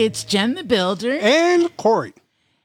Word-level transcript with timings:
It's 0.00 0.24
Gen 0.24 0.54
the 0.54 0.64
Builder. 0.64 1.18
And 1.20 1.76
Kory. 1.76 2.14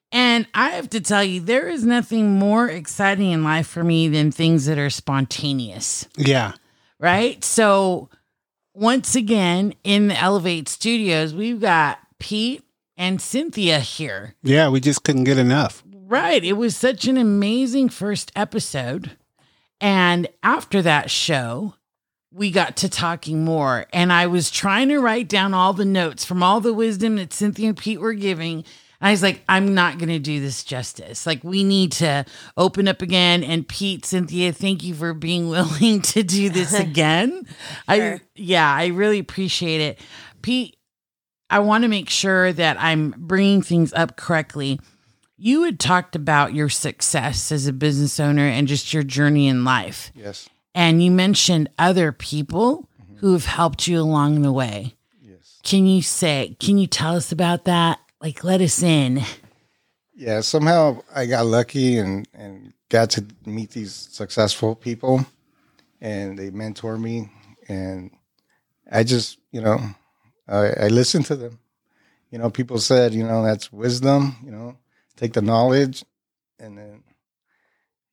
And 0.10 0.48
I 0.54 0.70
have 0.70 0.90
to 0.92 1.02
tell 1.02 1.22
you, 1.22 1.42
there 1.42 1.68
is 1.68 1.84
nothing 1.84 2.40
more 2.40 2.70
exciting 2.70 3.32
in 3.32 3.44
life 3.44 3.68
for 3.68 3.84
me 3.84 4.08
than 4.08 4.32
things 4.32 4.68
that 4.68 4.78
are 4.78 4.90
spontaneous, 4.90 6.08
Yeah. 6.16 6.54
right? 6.98 7.44
So, 7.44 8.10
once 8.74 9.16
again, 9.16 9.74
in 9.84 10.08
the 10.08 10.18
Elevate 10.18 10.70
Studios, 10.70 11.34
we've 11.34 11.60
got 11.60 12.00
Pete 12.20 12.64
and 12.96 13.22
Cynthia 13.22 13.80
here. 13.80 14.36
Yeah, 14.42 14.70
we 14.70 14.80
just 14.80 15.04
couldn't 15.04 15.26
get 15.26 15.38
enough. 15.38 15.84
Right. 15.94 16.42
It 16.42 16.54
was 16.54 16.78
such 16.78 17.06
an 17.06 17.18
amazing 17.18 17.90
first 17.90 18.32
episode. 18.34 19.18
And 19.82 20.30
after 20.42 20.82
that 20.84 21.12
show, 21.12 21.74
we 22.36 22.52
got 22.52 22.76
to 22.78 22.90
talking 22.90 23.46
more. 23.46 23.86
And 23.94 24.12
I 24.12 24.28
was 24.28 24.52
trying 24.52 24.90
to 24.90 25.00
write 25.00 25.30
down 25.30 25.54
all 25.54 25.72
the 25.72 25.86
notes 25.86 26.26
from 26.26 26.44
all 26.44 26.60
the 26.60 26.74
wisdom 26.74 27.16
that 27.16 27.32
Cynthia 27.32 27.70
and 27.70 27.78
Pete 27.78 28.02
were 28.02 28.14
giving. 28.14 28.58
And 29.00 29.08
I 29.08 29.12
was 29.12 29.24
like, 29.24 29.42
I'm 29.48 29.74
not 29.74 30.00
going 30.00 30.10
to 30.10 30.20
do 30.20 30.42
this 30.42 30.66
justice. 30.66 31.26
Like, 31.26 31.46
we 31.46 31.64
need 31.64 31.94
to 31.94 32.26
open 32.58 32.90
up 32.90 33.02
again. 33.02 33.42
And 33.42 33.66
Pete, 33.66 34.06
Cynthia, 34.06 34.52
thank 34.52 34.84
you 34.84 34.94
for 34.94 35.14
being 35.14 35.48
willing 35.50 36.02
to 36.02 36.24
do 36.24 36.50
this 36.50 36.74
again. 36.78 37.48
I, 37.88 38.20
yeah, 38.36 38.70
I 38.70 38.88
really 38.88 39.20
appreciate 39.20 39.80
it. 39.80 40.00
Pete, 40.42 40.76
I 41.50 41.60
want 41.60 41.84
to 41.84 41.88
make 41.88 42.10
sure 42.10 42.52
that 42.52 42.76
I'm 42.82 43.16
bringing 43.18 43.62
things 43.62 43.94
up 43.94 44.18
correctly. 44.18 44.82
You 45.38 45.64
had 45.64 45.80
talked 45.80 46.18
about 46.18 46.54
your 46.54 46.68
success 46.68 47.50
as 47.54 47.66
a 47.66 47.74
business 47.74 48.20
owner 48.20 48.46
and 48.46 48.68
just 48.68 48.94
your 48.94 49.04
journey 49.04 49.48
in 49.48 49.64
life. 49.64 50.12
Yes. 50.14 50.50
And 50.76 51.02
you 51.02 51.10
mentioned 51.10 51.70
other 51.80 52.12
people 52.12 52.90
who 53.16 53.32
have 53.32 53.46
helped 53.46 53.88
you 53.88 54.02
along 54.02 54.42
the 54.42 54.52
way. 54.52 54.94
Yes. 55.22 55.62
Can 55.64 55.88
you 55.88 56.02
say, 56.02 56.58
can 56.60 56.78
you 56.78 56.86
tell 56.86 57.16
us 57.16 57.32
about 57.32 57.64
that? 57.64 58.00
Like, 58.22 58.44
let 58.44 58.60
us 58.60 58.84
in. 58.84 59.24
Yeah. 60.14 60.42
Somehow 60.42 61.02
I 61.16 61.26
got 61.28 61.46
lucky 61.46 61.98
and 61.98 62.28
and 62.34 62.74
got 62.90 63.10
to 63.12 63.26
meet 63.46 63.72
these 63.72 63.94
successful 63.94 64.76
people, 64.76 65.26
and 66.02 66.38
they 66.38 66.50
mentor 66.50 66.98
me, 66.98 67.30
and 67.68 68.12
I 68.92 69.04
just 69.04 69.40
you 69.52 69.62
know 69.62 69.80
I, 70.48 70.86
I 70.86 70.88
listened 70.88 71.26
to 71.28 71.36
them. 71.36 71.60
You 72.32 72.38
know, 72.38 72.50
people 72.50 72.80
said 72.80 73.14
you 73.14 73.24
know 73.24 73.44
that's 73.44 73.72
wisdom. 73.72 74.36
You 74.44 74.52
know, 74.52 74.78
take 75.16 75.34
the 75.34 75.42
knowledge, 75.42 76.04
and 76.60 76.78
then 76.78 77.04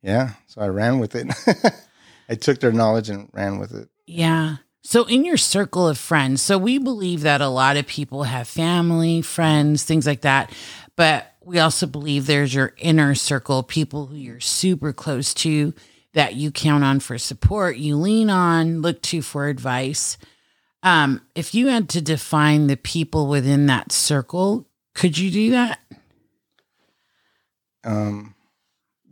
yeah, 0.03 0.31
so 0.47 0.61
I 0.61 0.69
ran 0.69 0.99
with 0.99 1.15
it. 1.15 1.29
I 2.29 2.35
took 2.35 2.61
their 2.61 2.73
knowledge 2.73 3.11
and 3.11 3.29
ran 3.33 3.59
with 3.59 3.73
it. 3.75 3.89
Yeah. 4.07 4.57
So, 4.85 5.05
in 5.05 5.25
your 5.25 5.37
circle 5.37 5.87
of 5.87 5.97
friends, 5.97 6.43
so 6.43 6.59
we 6.59 6.79
believe 6.79 7.23
that 7.23 7.41
a 7.41 7.49
lot 7.49 7.77
of 7.77 7.87
people 7.87 8.25
have 8.25 8.49
family, 8.49 9.23
friends, 9.23 9.85
things 9.85 10.07
like 10.07 10.23
that. 10.23 10.53
But 10.97 11.33
we 11.45 11.59
also 11.59 11.87
believe 11.87 12.27
there's 12.27 12.55
your 12.55 12.75
inner 12.79 13.15
circle, 13.15 13.63
people 13.63 14.07
who 14.07 14.17
you're 14.17 14.41
super 14.41 14.93
close 14.93 15.33
to 15.35 15.73
that 16.15 16.35
you 16.35 16.51
count 16.51 16.85
on 16.85 17.01
for 17.01 17.17
support, 17.17 17.77
you 17.77 17.97
lean 17.97 18.29
on, 18.29 18.83
look 18.83 19.01
to 19.03 19.23
for 19.23 19.47
advice. 19.49 20.19
Um, 20.83 21.23
if 21.35 21.55
you 21.55 21.69
had 21.69 21.89
to 21.91 22.03
define 22.03 22.67
the 22.67 22.77
people 22.77 23.29
within 23.29 23.67
that 23.67 23.93
circle, 23.93 24.69
could 24.95 25.17
you 25.17 25.31
do 25.31 25.51
that? 25.53 25.79
Um, 27.85 28.35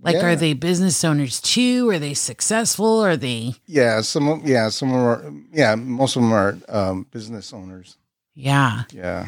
Like, 0.02 0.16
Yeah. 0.16 0.26
are 0.26 0.36
they 0.36 0.54
business 0.54 1.04
owners 1.04 1.40
too? 1.40 1.88
Are 1.90 1.98
they 1.98 2.14
successful? 2.14 3.00
Are 3.00 3.16
they, 3.16 3.54
yeah, 3.66 4.00
some 4.00 4.28
of 4.28 4.48
yeah, 4.48 4.68
some 4.70 4.88
of 4.92 4.94
them 4.94 5.04
are 5.04 5.32
yeah, 5.52 5.74
most 5.74 6.16
of 6.16 6.22
them 6.22 6.32
are 6.32 6.56
um, 6.68 7.06
business 7.10 7.52
owners. 7.52 7.96
yeah. 8.34 8.84
Yeah. 8.92 9.26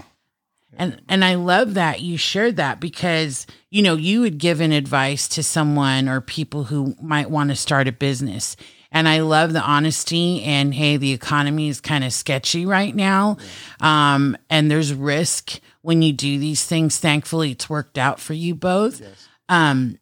And 0.75 1.03
and 1.07 1.23
I 1.23 1.35
love 1.35 1.75
that 1.75 2.01
you 2.01 2.17
shared 2.17 2.57
that 2.57 2.81
because 2.81 3.47
you 3.71 3.83
know 3.83 3.95
you 3.95 4.23
had 4.23 4.39
given 4.39 4.73
advice 4.73 5.29
to 5.29 5.43
someone 5.43 6.09
or 6.09 6.23
people 6.23 6.65
who 6.65 6.95
might 7.03 7.29
want 7.31 7.51
to 7.51 7.57
start 7.57 7.89
a 7.89 7.93
business. 7.93 8.57
And 8.91 9.07
I 9.09 9.21
love 9.21 9.53
the 9.53 9.61
honesty 9.63 10.43
and 10.43 10.73
hey, 10.75 10.97
the 10.97 11.13
economy 11.13 11.69
is 11.69 11.81
kind 11.81 12.05
of 12.05 12.13
sketchy 12.15 12.65
right 12.65 12.95
now. 12.95 13.37
Um, 13.81 14.37
and 14.49 14.71
there's 14.71 14.95
risk 14.95 15.61
when 15.83 16.01
you 16.03 16.13
do 16.15 16.39
these 16.39 16.65
things. 16.65 16.97
Thankfully, 16.99 17.51
it's 17.53 17.69
worked 17.71 17.99
out 17.99 18.19
for 18.21 18.33
you 18.35 18.55
both. 18.55 19.01
Yes. 19.01 19.29
Um, 19.51 19.99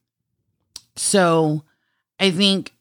so 1.00 1.65
I 2.19 2.31
think 2.31 2.75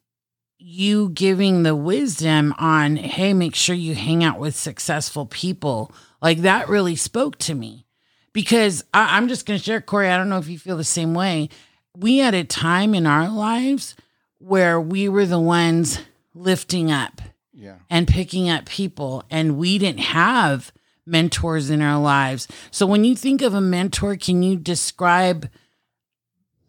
you 0.58 1.10
giving 1.10 1.64
the 1.64 1.76
wisdom 1.76 2.54
on, 2.60 2.98
hey, 2.98 3.34
make 3.34 3.56
sure 3.56 3.76
you 3.76 3.96
hang 3.96 4.24
out 4.26 4.40
with 4.40 4.56
successful 4.56 5.26
people, 5.26 5.92
like 6.22 6.40
that 6.40 6.68
really 6.68 6.98
spoke 6.98 7.38
to 7.40 7.56
me. 7.56 7.86
Because 8.34 8.84
I, 8.94 9.16
I'm 9.18 9.30
just 9.30 9.46
going 9.46 9.58
to 9.58 9.64
share, 9.64 9.80
Kory, 9.82 10.10
I 10.10 10.18
don't 10.18 10.30
know 10.30 10.38
if 10.38 10.50
you 10.50 10.60
feel 10.60 10.76
the 10.78 10.84
same 10.84 11.14
way. 11.14 11.48
We 11.96 12.18
had 12.18 12.34
a 12.34 12.44
time 12.44 12.94
in 12.94 13.08
our 13.08 13.30
lives 13.30 13.96
where 14.38 14.80
we 14.80 15.08
were 15.08 15.26
the 15.26 15.40
ones 15.40 16.00
lifting 16.34 16.92
up 16.92 17.22
Yeah. 17.54 17.76
and 17.90 18.06
picking 18.08 18.50
up 18.50 18.66
people, 18.66 19.24
and 19.30 19.58
we 19.58 19.78
didn't 19.78 20.02
have 20.02 20.72
mentors 21.06 21.70
in 21.70 21.82
our 21.82 22.00
lives. 22.00 22.48
So 22.70 22.86
when 22.86 23.04
you 23.06 23.16
think 23.16 23.42
of 23.42 23.54
a 23.54 23.62
mentor, 23.62 24.16
can 24.18 24.44
you 24.44 24.58
describe 24.58 25.50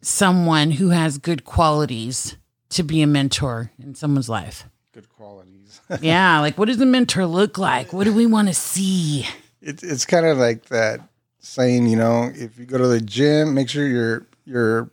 someone 0.01 0.71
who 0.71 0.89
has 0.89 1.17
good 1.17 1.45
qualities 1.45 2.37
to 2.69 2.83
be 2.83 3.01
a 3.01 3.07
mentor 3.07 3.71
in 3.79 3.95
someone's 3.95 4.29
life? 4.29 4.65
Good 4.93 5.09
qualities. 5.09 5.81
Yeah, 6.01 6.39
like 6.39 6.57
what 6.57 6.69
does 6.69 6.79
a 6.79 6.85
mentor 6.85 7.25
look 7.25 7.57
like? 7.57 7.91
What 7.91 8.05
do 8.05 8.13
we 8.13 8.25
want 8.25 8.47
to 8.47 8.53
see? 8.53 9.27
it's 9.61 9.83
it's 9.83 10.05
kind 10.05 10.25
of 10.25 10.37
like 10.37 10.65
that 10.65 11.01
saying, 11.39 11.87
you 11.87 11.97
know, 11.97 12.31
if 12.33 12.57
you 12.57 12.65
go 12.65 12.77
to 12.77 12.87
the 12.87 13.01
gym, 13.01 13.53
make 13.53 13.69
sure 13.69 13.85
you're 13.87 14.25
you're 14.45 14.89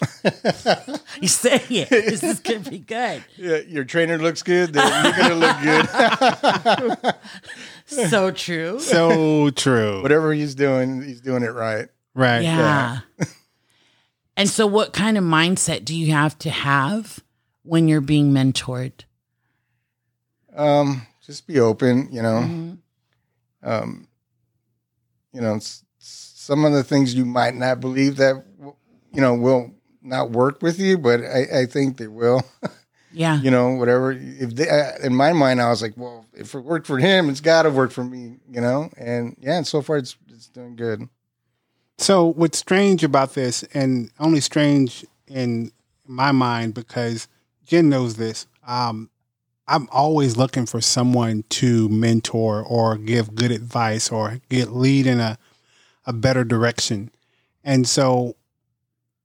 you 1.20 1.28
say 1.28 1.62
it. 1.70 1.88
This 1.88 2.22
is 2.22 2.40
gonna 2.40 2.60
be 2.60 2.78
good. 2.78 3.24
your 3.36 3.62
your 3.62 3.84
trainer 3.84 4.18
looks 4.18 4.42
good, 4.42 4.72
then 4.72 5.04
you're 5.04 5.28
gonna 5.28 5.34
look 5.34 7.06
good. 7.06 7.14
So 8.10 8.30
true. 8.30 8.80
So 8.80 9.50
true. 9.50 10.02
Whatever 10.02 10.32
he's 10.32 10.54
doing, 10.54 11.02
he's 11.02 11.20
doing 11.20 11.42
it 11.42 11.52
right. 11.52 11.88
right. 12.14 12.42
Yeah. 12.42 13.00
And 14.36 14.48
so, 14.48 14.66
what 14.66 14.92
kind 14.92 15.16
of 15.18 15.24
mindset 15.24 15.84
do 15.84 15.94
you 15.96 16.12
have 16.12 16.38
to 16.40 16.50
have 16.50 17.20
when 17.62 17.88
you're 17.88 18.00
being 18.00 18.32
mentored? 18.32 18.92
Um, 20.54 21.06
just 21.24 21.46
be 21.46 21.58
open, 21.60 22.08
you 22.10 22.22
know. 22.22 22.40
Mhm. 22.40 22.78
Um, 23.62 24.08
you 25.32 25.40
know, 25.40 25.56
s- 25.56 25.84
some 25.98 26.64
of 26.64 26.72
the 26.72 26.84
things 26.84 27.14
you 27.14 27.24
might 27.24 27.54
not 27.54 27.80
believe 27.80 28.16
that 28.16 28.44
you 29.12 29.20
know 29.20 29.34
will 29.34 29.72
not 30.02 30.30
work 30.30 30.62
with 30.62 30.78
you, 30.78 30.96
but 30.98 31.20
I, 31.20 31.60
I 31.62 31.66
think 31.66 31.96
they 31.96 32.06
will. 32.08 32.42
Yeah. 33.12 33.40
you 33.40 33.50
know, 33.50 33.70
whatever. 33.70 34.12
If 34.12 34.56
they, 34.56 34.68
uh, 34.68 34.90
in 35.02 35.14
my 35.14 35.32
mind, 35.32 35.62
I 35.62 35.70
was 35.70 35.80
like, 35.80 35.94
well, 35.96 36.26
if 36.34 36.54
it 36.54 36.60
worked 36.60 36.86
for 36.86 36.98
him, 36.98 37.30
it's 37.30 37.40
got 37.40 37.62
to 37.62 37.70
work 37.70 37.90
for 37.90 38.04
me, 38.04 38.36
you 38.50 38.60
know. 38.60 38.90
And 38.98 39.34
yeah, 39.40 39.56
and 39.56 39.66
so 39.66 39.80
far 39.80 39.96
it's 39.96 40.16
it's 40.28 40.48
doing 40.48 40.76
good. 40.76 41.08
So 41.98 42.26
what's 42.26 42.58
strange 42.58 43.02
about 43.04 43.34
this, 43.34 43.62
and 43.74 44.10
only 44.18 44.40
strange 44.40 45.04
in 45.26 45.72
my 46.06 46.32
mind 46.32 46.74
because 46.74 47.26
Gen 47.64 47.88
knows 47.88 48.16
this. 48.16 48.46
Um, 48.66 49.10
I'm 49.66 49.88
always 49.90 50.36
looking 50.36 50.66
for 50.66 50.80
someone 50.80 51.44
to 51.48 51.88
mentor 51.88 52.62
or 52.62 52.96
give 52.96 53.34
good 53.34 53.50
advice 53.50 54.10
or 54.12 54.40
get 54.48 54.72
lead 54.72 55.06
in 55.06 55.20
a 55.20 55.38
a 56.06 56.12
better 56.12 56.44
direction. 56.44 57.10
And 57.64 57.86
so 57.86 58.36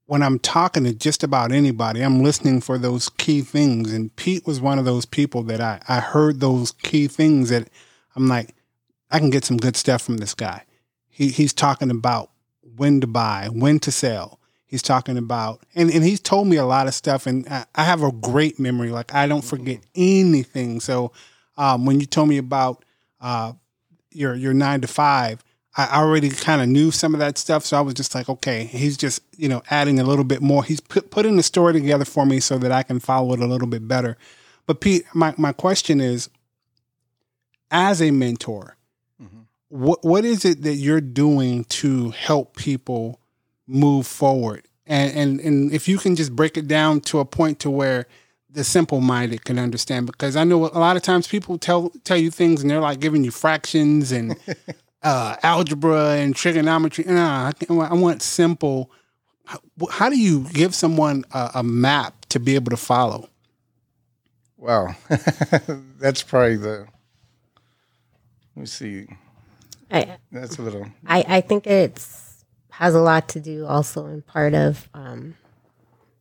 when 0.07 0.23
I'm 0.23 0.39
talking 0.39 0.83
to 0.83 0.93
just 0.93 1.23
about 1.23 1.51
anybody, 1.51 2.01
I'm 2.01 2.23
listening 2.23 2.59
for 2.59 2.77
those 2.77 3.07
key 3.07 3.41
things. 3.41 3.93
And 3.93 4.13
Pete 4.15 4.45
was 4.45 4.59
one 4.59 4.79
of 4.79 4.85
those 4.85 5.05
people 5.05 5.43
that 5.43 5.61
I, 5.61 5.79
I 5.87 5.99
heard 5.99 6.39
those 6.39 6.71
key 6.71 7.07
things 7.07 7.49
that 7.49 7.69
I'm 8.15 8.27
like, 8.27 8.55
I 9.11 9.19
can 9.19 9.29
get 9.29 9.45
some 9.45 9.57
good 9.57 9.75
stuff 9.75 10.01
from 10.01 10.17
this 10.17 10.33
guy. 10.33 10.65
He, 11.07 11.29
he's 11.29 11.53
talking 11.53 11.91
about 11.91 12.30
when 12.75 13.01
to 13.01 13.07
buy, 13.07 13.49
when 13.51 13.79
to 13.79 13.91
sell. 13.91 14.39
He's 14.65 14.81
talking 14.81 15.17
about, 15.17 15.61
and, 15.75 15.91
and 15.91 16.03
he's 16.03 16.21
told 16.21 16.47
me 16.47 16.55
a 16.55 16.65
lot 16.65 16.87
of 16.87 16.93
stuff, 16.93 17.27
and 17.27 17.45
I, 17.49 17.65
I 17.75 17.83
have 17.83 18.03
a 18.03 18.11
great 18.11 18.57
memory. 18.57 18.89
Like 18.89 19.13
I 19.13 19.27
don't 19.27 19.43
forget 19.43 19.79
anything. 19.95 20.79
So 20.79 21.11
um, 21.57 21.85
when 21.85 21.99
you 21.99 22.05
told 22.05 22.29
me 22.29 22.37
about 22.37 22.85
uh, 23.19 23.53
your 24.11 24.33
your 24.33 24.53
nine 24.53 24.79
to 24.81 24.87
five, 24.87 25.43
I 25.75 25.99
already 25.99 26.29
kind 26.29 26.61
of 26.61 26.69
knew 26.69 26.91
some 26.91 27.13
of 27.13 27.19
that 27.19 27.37
stuff. 27.37 27.65
So 27.65 27.77
I 27.77 27.81
was 27.81 27.93
just 27.95 28.15
like, 28.15 28.29
okay, 28.29 28.63
he's 28.63 28.95
just 28.95 29.21
you 29.37 29.49
know 29.49 29.61
adding 29.69 29.99
a 29.99 30.05
little 30.05 30.23
bit 30.23 30.41
more. 30.41 30.63
He's 30.63 30.79
put, 30.79 31.11
putting 31.11 31.35
the 31.35 31.43
story 31.43 31.73
together 31.73 32.05
for 32.05 32.25
me 32.25 32.39
so 32.39 32.57
that 32.57 32.71
I 32.71 32.83
can 32.83 32.99
follow 32.99 33.33
it 33.33 33.41
a 33.41 33.47
little 33.47 33.67
bit 33.67 33.87
better. 33.87 34.17
But 34.67 34.79
Pete, 34.79 35.03
my 35.13 35.33
my 35.37 35.51
question 35.51 35.99
is, 35.99 36.29
as 37.69 38.01
a 38.01 38.11
mentor. 38.11 38.77
What 39.71 40.03
what 40.03 40.25
is 40.25 40.43
it 40.43 40.63
that 40.63 40.75
you're 40.75 41.01
doing 41.01 41.63
to 41.65 42.11
help 42.11 42.57
people 42.57 43.19
move 43.67 44.05
forward? 44.05 44.65
And 44.85 45.15
and 45.15 45.39
and 45.39 45.73
if 45.73 45.87
you 45.87 45.97
can 45.97 46.15
just 46.15 46.35
break 46.35 46.57
it 46.57 46.67
down 46.67 46.99
to 47.01 47.19
a 47.19 47.25
point 47.25 47.59
to 47.59 47.69
where 47.69 48.05
the 48.49 48.65
simple 48.65 48.99
minded 48.99 49.45
can 49.45 49.57
understand, 49.57 50.07
because 50.07 50.35
I 50.35 50.43
know 50.43 50.65
a 50.65 50.77
lot 50.77 50.97
of 50.97 51.03
times 51.03 51.25
people 51.25 51.57
tell 51.57 51.89
tell 52.03 52.17
you 52.17 52.29
things 52.29 52.61
and 52.61 52.69
they're 52.69 52.81
like 52.81 52.99
giving 52.99 53.23
you 53.23 53.31
fractions 53.31 54.11
and 54.11 54.35
uh, 55.03 55.37
algebra 55.41 56.15
and 56.15 56.35
trigonometry. 56.35 57.05
Nah, 57.05 57.53
I, 57.69 57.73
I 57.73 57.93
want 57.93 58.21
simple. 58.21 58.91
How, 59.45 59.59
how 59.89 60.09
do 60.09 60.19
you 60.19 60.49
give 60.49 60.75
someone 60.75 61.23
a, 61.31 61.51
a 61.55 61.63
map 61.63 62.25
to 62.29 62.39
be 62.39 62.55
able 62.55 62.71
to 62.71 62.77
follow? 62.77 63.29
Wow, 64.57 64.95
that's 65.99 66.23
probably 66.23 66.57
the. 66.57 66.87
Let 68.55 68.61
me 68.61 68.65
see. 68.65 69.07
I, 69.91 70.17
That's 70.31 70.57
a 70.57 70.61
little. 70.61 70.87
I, 71.05 71.25
I 71.27 71.41
think 71.41 71.67
it's 71.67 72.45
has 72.71 72.95
a 72.95 73.01
lot 73.01 73.27
to 73.29 73.39
do 73.39 73.65
also 73.65 74.07
in 74.07 74.21
part 74.21 74.53
of 74.53 74.89
um, 74.93 75.35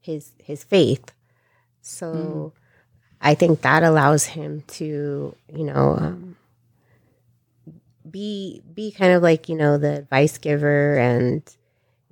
his 0.00 0.32
his 0.38 0.64
faith. 0.64 1.12
So 1.81 2.52
I 3.20 3.34
think 3.34 3.62
that 3.62 3.82
allows 3.82 4.25
him 4.25 4.62
to, 4.69 5.34
you 5.52 5.64
know, 5.64 5.96
um, 5.99 6.37
be 8.11 8.62
be 8.75 8.90
kind 8.90 9.12
of 9.12 9.22
like 9.22 9.49
you 9.49 9.56
know 9.56 9.78
the 9.78 9.96
advice 9.99 10.38
giver, 10.38 10.99
and 10.99 11.43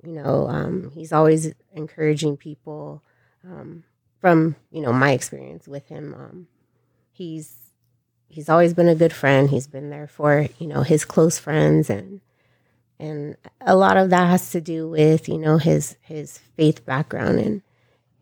you 0.03 0.13
know 0.13 0.47
um, 0.47 0.91
he's 0.93 1.11
always 1.11 1.53
encouraging 1.73 2.37
people. 2.37 3.03
Um, 3.43 3.83
from 4.19 4.55
you 4.71 4.81
know 4.81 4.93
my 4.93 5.11
experience 5.11 5.67
with 5.67 5.87
him, 5.87 6.13
um, 6.13 6.47
he's 7.11 7.68
he's 8.29 8.47
always 8.47 8.73
been 8.73 8.87
a 8.87 8.95
good 8.95 9.13
friend. 9.13 9.49
He's 9.49 9.67
been 9.67 9.89
there 9.89 10.07
for 10.07 10.47
you 10.57 10.67
know 10.67 10.83
his 10.83 11.03
close 11.03 11.37
friends 11.37 11.89
and 11.89 12.21
and 12.99 13.35
a 13.61 13.75
lot 13.75 13.97
of 13.97 14.09
that 14.11 14.27
has 14.27 14.51
to 14.51 14.61
do 14.61 14.87
with 14.89 15.27
you 15.27 15.37
know 15.37 15.57
his 15.57 15.97
his 16.01 16.37
faith 16.55 16.85
background 16.85 17.39
and 17.39 17.61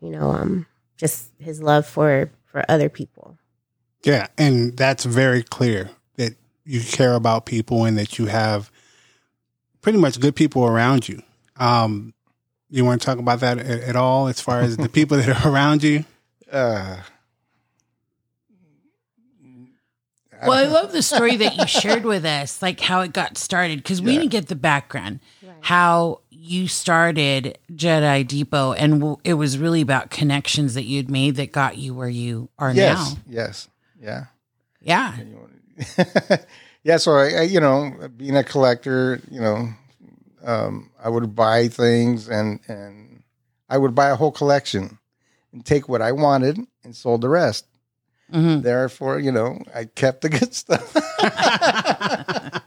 you 0.00 0.10
know 0.10 0.30
um 0.30 0.66
just 0.96 1.30
his 1.38 1.62
love 1.62 1.86
for 1.86 2.30
for 2.46 2.64
other 2.68 2.88
people 2.88 3.36
Yeah, 4.02 4.28
and 4.36 4.76
that's 4.76 5.04
very 5.04 5.42
clear 5.42 5.90
that 6.16 6.34
you 6.64 6.80
care 6.80 7.14
about 7.14 7.46
people 7.46 7.84
and 7.84 7.98
that 7.98 8.18
you 8.18 8.26
have 8.26 8.70
pretty 9.80 9.98
much 9.98 10.20
good 10.20 10.36
people 10.36 10.64
around 10.64 11.08
you. 11.08 11.22
Um, 11.56 12.14
you 12.70 12.84
want 12.84 13.00
to 13.00 13.06
talk 13.06 13.18
about 13.18 13.40
that 13.40 13.58
at, 13.58 13.80
at 13.80 13.96
all, 13.96 14.28
as 14.28 14.40
far 14.40 14.60
as 14.60 14.76
the 14.76 14.88
people 14.98 15.16
that 15.16 15.44
are 15.44 15.50
around 15.50 15.82
you? 15.82 16.04
Uh, 16.50 16.98
Well, 20.46 20.52
I 20.52 20.64
love 20.72 20.92
the 20.92 21.02
story 21.02 21.36
that 21.36 21.56
you 21.56 21.66
shared 21.66 22.04
with 22.04 22.24
us, 22.24 22.60
like 22.62 22.80
how 22.80 23.00
it 23.00 23.12
got 23.12 23.36
started, 23.38 23.78
because 23.78 24.00
we 24.02 24.12
Yeah. 24.12 24.18
didn't 24.20 24.32
get 24.32 24.48
the 24.48 24.56
background, 24.56 25.20
how 25.60 26.20
you 26.30 26.68
started 26.68 27.58
Jedi 27.72 28.26
Depot, 28.26 28.72
and 28.72 28.94
w- 29.00 29.16
it 29.24 29.34
was 29.34 29.58
really 29.58 29.80
about 29.80 30.10
connections 30.10 30.74
that 30.74 30.84
you'd 30.84 31.10
made 31.10 31.36
that 31.36 31.52
got 31.52 31.76
you 31.78 31.94
where 31.94 32.08
you 32.08 32.48
are 32.58 32.72
yes, 32.72 33.14
now. 33.14 33.20
yes, 33.28 33.68
yeah. 34.00 34.24
Yeah. 34.80 35.16
yeah, 36.82 36.96
so 36.96 37.12
I, 37.12 37.30
I, 37.30 37.42
you 37.42 37.60
know, 37.60 37.92
being 38.16 38.36
a 38.36 38.44
collector, 38.44 39.20
you 39.30 39.40
know, 39.40 39.68
um, 40.44 40.90
I 41.02 41.08
would 41.08 41.34
buy 41.34 41.68
things 41.68 42.28
and 42.28 42.60
and 42.68 43.22
I 43.68 43.76
would 43.78 43.94
buy 43.94 44.08
a 44.10 44.16
whole 44.16 44.32
collection 44.32 44.98
and 45.52 45.64
take 45.66 45.88
what 45.88 46.00
I 46.00 46.12
wanted 46.12 46.58
and 46.84 46.94
sold 46.96 47.20
the 47.20 47.28
rest. 47.28 47.66
Mhm. 48.32 48.62
Therefore, 48.62 49.18
you 49.18 49.32
know, 49.32 49.58
I 49.74 49.86
kept 49.86 50.20
the 50.20 50.28
good 50.28 50.54
stuff 50.54 50.94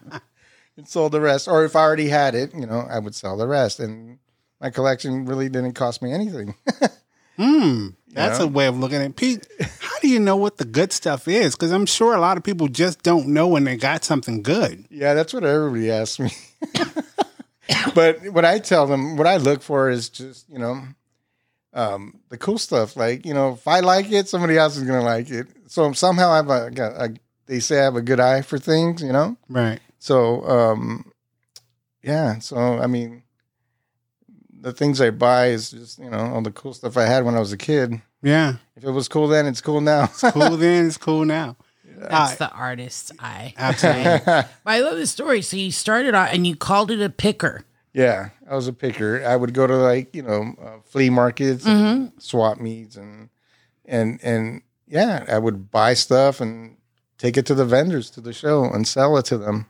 and 0.77 0.87
sold 0.87 1.11
the 1.11 1.21
rest. 1.21 1.47
Or 1.47 1.63
if 1.65 1.75
I 1.75 1.81
already 1.81 2.09
had 2.09 2.35
it, 2.35 2.53
you 2.55 2.65
know, 2.65 2.85
I 2.89 2.99
would 2.99 3.15
sell 3.15 3.37
the 3.37 3.47
rest. 3.47 3.79
And 3.79 4.19
my 4.59 4.69
collection 4.69 5.25
really 5.25 5.49
didn't 5.49 5.73
cost 5.73 6.01
me 6.01 6.11
anything. 6.11 6.55
Hmm, 7.37 7.87
that's 8.09 8.37
know? 8.37 8.45
a 8.45 8.47
way 8.47 8.67
of 8.67 8.77
looking 8.77 8.97
at 8.97 9.05
it. 9.05 9.15
Pete. 9.15 9.47
How 9.79 9.97
do 9.99 10.07
you 10.09 10.19
know 10.19 10.35
what 10.35 10.57
the 10.57 10.65
good 10.65 10.91
stuff 10.91 11.27
is? 11.27 11.55
Because 11.55 11.71
I'm 11.71 11.87
sure 11.87 12.13
a 12.13 12.19
lot 12.19 12.37
of 12.37 12.43
people 12.43 12.67
just 12.67 13.01
don't 13.01 13.29
know 13.29 13.47
when 13.47 13.63
they 13.63 13.77
got 13.77 14.03
something 14.03 14.43
good. 14.43 14.85
Yeah, 14.91 15.15
that's 15.15 15.33
what 15.33 15.43
everybody 15.43 15.89
asks 15.89 16.19
me. 16.19 16.29
but 17.95 18.19
what 18.31 18.45
I 18.45 18.59
tell 18.59 18.85
them, 18.85 19.17
what 19.17 19.25
I 19.25 19.37
look 19.37 19.63
for 19.63 19.89
is 19.89 20.09
just, 20.09 20.47
you 20.49 20.59
know, 20.59 20.83
um, 21.73 22.19
the 22.29 22.37
cool 22.37 22.57
stuff. 22.57 22.95
Like, 22.95 23.25
you 23.25 23.33
know, 23.33 23.53
if 23.53 23.67
I 23.67 23.79
like 23.79 24.11
it, 24.11 24.27
somebody 24.27 24.57
else 24.57 24.77
is 24.77 24.83
going 24.83 24.99
to 24.99 25.05
like 25.05 25.29
it. 25.29 25.47
So 25.67 25.91
somehow 25.93 26.31
I 26.31 26.35
have 26.37 26.49
a, 26.49 26.71
got 26.71 26.91
a, 26.93 27.13
they 27.45 27.59
say 27.59 27.79
I 27.79 27.83
have 27.83 27.95
a 27.95 28.01
good 28.01 28.19
eye 28.19 28.41
for 28.41 28.57
things, 28.59 29.01
you 29.01 29.11
know? 29.11 29.37
Right. 29.49 29.79
So, 29.99 30.43
um, 30.47 31.11
yeah. 32.03 32.39
So, 32.39 32.57
I 32.57 32.87
mean, 32.87 33.23
the 34.59 34.73
things 34.73 35.01
I 35.01 35.09
buy 35.11 35.47
is 35.47 35.71
just, 35.71 35.99
you 35.99 36.09
know, 36.09 36.19
all 36.19 36.41
the 36.41 36.51
cool 36.51 36.73
stuff 36.73 36.97
I 36.97 37.03
had 37.05 37.23
when 37.25 37.35
I 37.35 37.39
was 37.39 37.51
a 37.51 37.57
kid. 37.57 38.01
Yeah. 38.21 38.55
If 38.75 38.83
it 38.83 38.91
was 38.91 39.07
cool 39.07 39.27
then, 39.27 39.45
it's 39.47 39.61
cool 39.61 39.81
now. 39.81 40.03
It's 40.05 40.21
cool 40.21 40.57
then, 40.57 40.85
it's 40.87 40.97
cool 40.97 41.25
now. 41.25 41.55
That's 41.97 42.33
Uh, 42.33 42.47
the 42.47 42.51
artist's 42.51 43.11
eye. 43.19 43.53
absolutely. 43.57 44.21
But 44.25 44.47
I 44.65 44.79
love 44.79 44.97
the 44.97 45.05
story. 45.07 45.41
So 45.41 45.55
you 45.57 45.71
started 45.71 46.15
out 46.15 46.33
and 46.33 46.45
you 46.47 46.55
called 46.55 46.89
it 46.91 47.01
a 47.01 47.09
picker. 47.09 47.63
Yeah, 47.93 48.29
I 48.49 48.55
was 48.55 48.67
a 48.67 48.73
picker. 48.73 49.23
I 49.25 49.35
would 49.35 49.53
go 49.53 49.67
to 49.67 49.75
like 49.75 50.15
you 50.15 50.23
know 50.23 50.55
uh, 50.61 50.79
flea 50.85 51.09
markets, 51.09 51.65
and 51.65 52.11
swap 52.19 52.59
meets, 52.59 52.95
and 52.95 53.29
and 53.85 54.19
and 54.23 54.61
yeah, 54.87 55.25
I 55.27 55.37
would 55.37 55.71
buy 55.71 55.93
stuff 55.93 56.39
and 56.41 56.77
take 57.17 57.37
it 57.37 57.45
to 57.47 57.53
the 57.55 57.65
vendors 57.65 58.09
to 58.11 58.21
the 58.21 58.33
show 58.33 58.63
and 58.65 58.87
sell 58.87 59.17
it 59.17 59.25
to 59.25 59.37
them. 59.37 59.65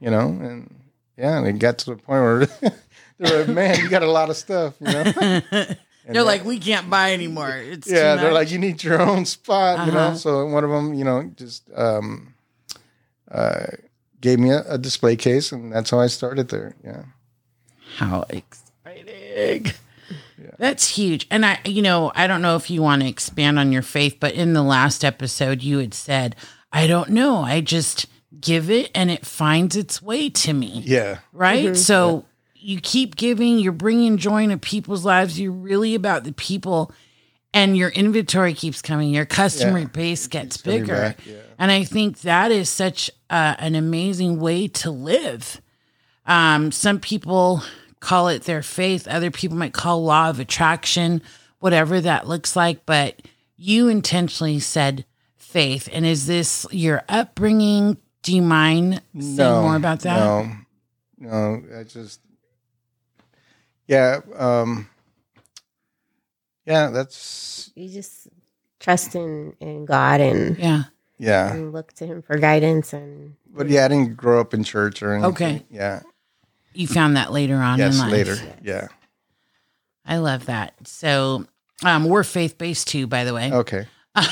You 0.00 0.10
know, 0.10 0.26
and 0.28 0.74
yeah, 1.16 1.38
and 1.38 1.46
it 1.46 1.58
got 1.58 1.78
to 1.78 1.90
the 1.90 1.96
point 1.96 2.22
where 2.22 2.46
they're 3.18 3.38
like, 3.46 3.48
"Man, 3.48 3.78
you 3.80 3.88
got 3.88 4.02
a 4.02 4.10
lot 4.10 4.28
of 4.30 4.36
stuff." 4.36 4.74
You 4.80 4.86
know, 4.92 5.40
And 6.06 6.14
They're 6.14 6.22
like, 6.22 6.44
we 6.44 6.60
can't 6.60 6.88
buy 6.88 7.12
anymore. 7.14 7.50
It's 7.56 7.90
yeah, 7.90 8.14
they're 8.14 8.32
like, 8.32 8.50
"You 8.52 8.58
need 8.58 8.82
your 8.84 9.00
own 9.02 9.24
spot." 9.24 9.86
You 9.86 9.92
know, 9.92 9.98
Uh-huh. 9.98 10.16
so 10.16 10.46
one 10.46 10.62
of 10.62 10.70
them, 10.70 10.94
you 10.94 11.02
know, 11.04 11.24
just 11.34 11.68
um, 11.74 12.34
uh, 13.30 13.66
gave 14.20 14.38
me 14.38 14.50
a, 14.50 14.62
a 14.68 14.78
display 14.78 15.16
case, 15.16 15.50
and 15.50 15.72
that's 15.72 15.90
how 15.90 15.98
I 15.98 16.06
started 16.06 16.48
there. 16.48 16.76
Yeah. 16.84 17.02
How 17.96 18.24
exciting. 18.28 19.72
That's 20.58 20.88
huge. 20.88 21.26
And 21.30 21.44
I, 21.44 21.58
you 21.64 21.82
know, 21.82 22.12
I 22.14 22.26
don't 22.26 22.42
know 22.42 22.56
if 22.56 22.70
you 22.70 22.82
want 22.82 23.02
to 23.02 23.08
expand 23.08 23.58
on 23.58 23.72
your 23.72 23.82
faith, 23.82 24.18
but 24.20 24.34
in 24.34 24.52
the 24.52 24.62
last 24.62 25.04
episode, 25.04 25.62
you 25.62 25.78
had 25.78 25.94
said, 25.94 26.36
I 26.72 26.86
don't 26.86 27.10
know. 27.10 27.38
I 27.38 27.60
just 27.60 28.06
give 28.38 28.70
it 28.70 28.90
and 28.94 29.10
it 29.10 29.24
finds 29.26 29.76
its 29.76 30.00
way 30.02 30.28
to 30.30 30.52
me. 30.52 30.82
Yeah. 30.84 31.18
Right. 31.32 31.76
So 31.76 32.24
you 32.54 32.80
keep 32.80 33.16
giving, 33.16 33.58
you're 33.58 33.72
bringing 33.72 34.18
joy 34.18 34.44
into 34.44 34.58
people's 34.58 35.04
lives. 35.04 35.40
You're 35.40 35.52
really 35.52 35.94
about 35.94 36.24
the 36.24 36.32
people 36.32 36.92
and 37.54 37.76
your 37.76 37.88
inventory 37.90 38.52
keeps 38.54 38.82
coming. 38.82 39.10
Your 39.14 39.24
customer 39.26 39.78
Yeah. 39.80 39.84
base 39.86 40.26
gets 40.26 40.58
coming 40.58 40.82
bigger. 40.82 41.14
yeah. 41.24 41.34
And 41.58 41.70
I 41.70 41.84
think 41.84 42.20
that 42.20 42.52
is 42.52 42.68
such 42.68 43.10
uh, 43.30 43.56
an 43.58 43.74
amazing 43.74 44.38
way 44.38 44.68
to 44.68 44.90
live. 44.90 45.60
Um, 46.26 46.72
some 46.72 46.98
people 47.00 47.62
call 48.00 48.28
it 48.28 48.44
their 48.44 48.62
faith. 48.62 49.06
Other 49.08 49.30
people 49.30 49.56
might 49.56 49.72
call 49.72 50.02
law 50.04 50.30
of 50.30 50.40
attraction, 50.40 51.22
whatever 51.58 52.00
that 52.00 52.26
looks 52.28 52.54
like. 52.56 52.86
But 52.86 53.22
you 53.56 53.88
intentionally 53.88 54.58
said 54.60 55.04
faith. 55.36 55.88
And 55.92 56.04
is 56.04 56.26
this 56.26 56.66
your 56.70 57.02
upbringing? 57.08 57.96
Do 58.22 58.34
you 58.34 58.42
mind 58.42 59.00
saying 59.18 59.62
more 59.62 59.76
about 59.76 60.00
that? 60.00 60.18
No, 60.18 60.50
no, 61.18 61.62
I 61.78 61.84
just, 61.84 62.20
yeah, 63.86 64.20
um, 64.36 64.88
yeah, 66.66 66.90
that's, 66.90 67.70
you 67.76 67.88
just 67.88 68.26
trust 68.80 69.14
in 69.14 69.54
in 69.60 69.84
god 69.86 70.20
and, 70.20 70.58
Yeah. 70.58 70.82
yeah. 71.18 71.52
and 71.54 71.72
look 71.72 71.92
to 71.94 72.06
him 72.06 72.20
for 72.22 72.36
guidance 72.36 72.92
and 72.92 73.36
But 73.48 73.68
yeah, 73.68 73.84
I 73.84 73.88
didn't 73.88 74.16
grow 74.16 74.40
up 74.40 74.52
in 74.52 74.64
church 74.64 75.02
or 75.02 75.12
anything. 75.14 75.30
Okay. 75.30 75.64
Yeah. 75.70 76.00
You 76.76 76.86
found 76.86 77.16
that 77.16 77.32
later 77.32 77.56
on 77.56 77.78
Yes, 77.78 77.94
in 77.94 78.00
life. 78.00 78.12
later. 78.12 78.36
Yeah. 78.62 78.88
I 80.04 80.18
love 80.18 80.46
that. 80.46 80.74
So 80.86 81.46
um, 81.84 82.04
we're 82.04 82.24
faith 82.24 82.58
based 82.58 82.88
too, 82.88 83.06
by 83.06 83.24
the 83.24 83.34
way. 83.34 83.52
Okay. 83.52 83.86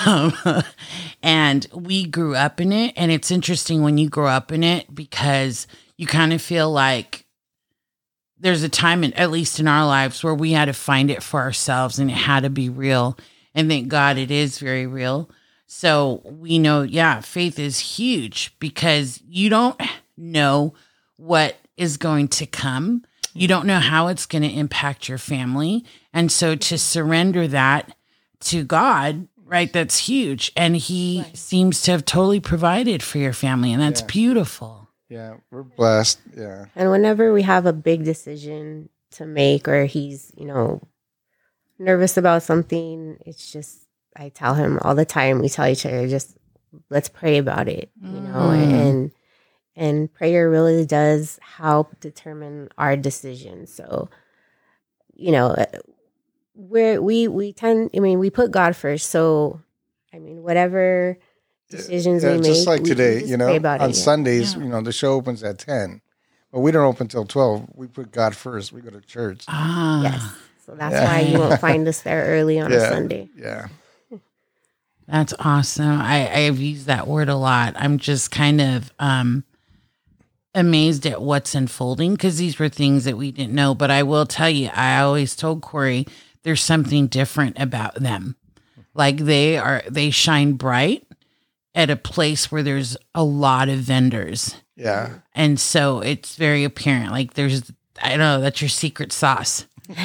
Um, 0.06 0.32
and 1.22 1.66
we 1.74 2.06
grew 2.06 2.34
up 2.34 2.60
in 2.60 2.72
it. 2.72 2.94
And 2.96 3.10
it's 3.10 3.30
interesting 3.30 3.82
when 3.82 3.98
you 3.98 4.08
grow 4.08 4.28
up 4.28 4.52
in 4.52 4.62
it 4.62 4.94
because 4.94 5.66
you 5.96 6.06
kind 6.06 6.32
of 6.32 6.40
feel 6.40 6.70
like 6.70 7.26
there's 8.38 8.62
a 8.62 8.68
time, 8.68 9.04
in, 9.04 9.12
at 9.14 9.30
least 9.30 9.58
in 9.60 9.68
our 9.68 9.86
lives, 9.86 10.22
where 10.22 10.34
we 10.34 10.52
had 10.52 10.66
to 10.66 10.72
find 10.72 11.10
it 11.10 11.22
for 11.22 11.40
ourselves 11.40 11.98
and 11.98 12.10
it 12.10 12.14
had 12.14 12.42
to 12.44 12.50
be 12.50 12.68
real. 12.68 13.16
And 13.54 13.68
thank 13.68 13.88
God 13.88 14.18
it 14.18 14.30
is 14.30 14.58
very 14.58 14.86
real. 14.86 15.30
So 15.66 16.20
we 16.24 16.58
know, 16.58 16.82
yeah, 16.82 17.20
faith 17.20 17.58
is 17.58 17.78
huge 17.78 18.54
because 18.58 19.20
you 19.26 19.48
don't 19.48 19.80
know 20.16 20.74
what 21.16 21.56
is 21.76 21.96
going 21.96 22.28
to 22.28 22.46
come. 22.46 23.04
You 23.32 23.48
don't 23.48 23.66
know 23.66 23.80
how 23.80 24.06
it's 24.08 24.26
going 24.26 24.42
to 24.42 24.48
impact 24.52 25.08
your 25.08 25.18
family. 25.18 25.84
And 26.12 26.30
so 26.30 26.54
to 26.54 26.78
surrender 26.78 27.48
that 27.48 27.96
to 28.40 28.62
God, 28.64 29.26
right, 29.44 29.72
that's 29.72 30.06
huge. 30.06 30.52
And 30.56 30.76
He 30.76 31.24
seems 31.34 31.82
to 31.82 31.90
have 31.92 32.04
totally 32.04 32.40
provided 32.40 33.02
for 33.02 33.18
your 33.18 33.32
family. 33.32 33.72
And 33.72 33.82
that's 33.82 34.02
Yeah. 34.02 34.06
beautiful. 34.06 34.88
Yeah. 35.08 35.34
We're 35.50 35.62
blessed. 35.64 36.20
Yeah. 36.36 36.66
And 36.76 36.90
whenever 36.90 37.32
we 37.32 37.42
have 37.42 37.66
a 37.66 37.72
big 37.72 38.04
decision 38.04 38.88
to 39.12 39.26
make 39.26 39.66
or 39.68 39.84
he's, 39.86 40.32
you 40.36 40.44
know, 40.46 40.80
nervous 41.78 42.16
about 42.16 42.42
something, 42.42 43.18
it's 43.26 43.50
just, 43.52 43.80
I 44.16 44.28
tell 44.28 44.54
him 44.54 44.78
all 44.82 44.94
the 44.94 45.04
time, 45.04 45.40
we 45.40 45.48
tell 45.48 45.66
each 45.66 45.86
other, 45.86 46.08
just 46.08 46.36
let's 46.90 47.08
pray 47.08 47.38
about 47.38 47.68
it, 47.68 47.90
you 48.00 48.20
know, 48.20 48.50
Mm. 48.50 48.72
and, 48.72 49.12
and 49.76 50.12
prayer 50.12 50.48
really 50.50 50.84
does 50.86 51.38
help 51.42 51.98
determine 52.00 52.68
our 52.78 52.96
decisions. 52.96 53.72
So, 53.72 54.08
you 55.14 55.32
know, 55.32 55.48
uh, 55.48 55.64
we're, 56.54 57.00
we 57.02 57.28
we 57.28 57.52
tend. 57.52 57.90
I 57.96 57.98
mean, 58.00 58.18
we 58.18 58.30
put 58.30 58.50
God 58.52 58.76
first. 58.76 59.10
So, 59.10 59.60
I 60.12 60.18
mean, 60.18 60.42
whatever 60.42 61.18
decisions 61.70 62.22
Yeah, 62.22 62.32
we 62.32 62.36
make, 62.38 62.44
just 62.44 62.66
like 62.66 62.80
we- 62.80 62.84
we 62.84 62.88
today, 62.90 63.18
just 63.20 63.30
you 63.30 63.36
know, 63.36 63.48
on 63.48 63.90
it. 63.90 63.94
Sundays, 63.94 64.54
Yeah. 64.54 64.60
you 64.62 64.68
know, 64.68 64.80
the 64.82 64.92
show 64.92 65.14
opens 65.14 65.42
at 65.42 65.58
10, 65.58 66.00
but 66.52 66.60
we 66.60 66.70
don't 66.70 66.84
open 66.84 67.08
till 67.08 67.24
12. 67.24 67.66
We 67.74 67.88
put 67.88 68.12
God 68.12 68.36
first. 68.36 68.72
We 68.72 68.80
go 68.80 68.90
to 68.90 69.00
church. 69.00 69.44
Ah. 69.48 70.02
Yes. 70.02 70.22
So 70.64 70.74
that's 70.74 70.92
Yeah. 70.94 71.04
why 71.04 71.20
you 71.20 71.38
won't 71.38 71.60
find 71.60 71.86
us 71.88 72.02
there 72.02 72.24
early 72.26 72.60
on 72.60 72.70
a 72.72 72.80
Sunday. 72.80 73.28
Yeah. 73.36 73.66
That's 75.06 75.34
awesome. 75.38 76.00
I, 76.00 76.30
I've 76.46 76.58
used 76.58 76.86
that 76.86 77.06
word 77.06 77.28
a 77.28 77.36
lot. 77.36 77.74
I'm 77.76 77.98
just 77.98 78.30
kind 78.30 78.60
of 78.60 78.92
um 78.98 79.44
amazed 80.54 81.06
at 81.06 81.20
what's 81.20 81.54
unfolding 81.54 82.14
because 82.14 82.38
these 82.38 82.58
were 82.58 82.68
things 82.68 83.04
that 83.04 83.16
we 83.16 83.32
didn't 83.32 83.54
know. 83.54 83.74
But 83.74 83.90
I 83.90 84.02
will 84.02 84.26
tell 84.26 84.50
you, 84.50 84.70
I 84.74 85.00
always 85.00 85.34
told 85.36 85.62
Kory 85.62 86.06
there's 86.42 86.62
something 86.62 87.06
different 87.06 87.58
about 87.58 87.96
them. 87.96 88.36
Like 88.94 89.18
they 89.18 89.58
are 89.58 89.82
they 89.88 90.10
shine 90.10 90.52
bright 90.52 91.06
at 91.74 91.90
a 91.90 91.96
place 91.96 92.52
where 92.52 92.62
there's 92.62 92.96
a 93.14 93.24
lot 93.24 93.68
of 93.68 93.80
vendors. 93.80 94.56
Yeah. 94.76 95.18
And 95.34 95.58
so 95.58 96.00
it's 96.00 96.36
very 96.36 96.64
apparent. 96.64 97.10
Like 97.10 97.34
there's 97.34 97.72
I 98.02 98.10
don't 98.10 98.18
know, 98.18 98.40
that's 98.40 98.60
your 98.60 98.68
secret 98.68 99.12
sauce. 99.12 99.66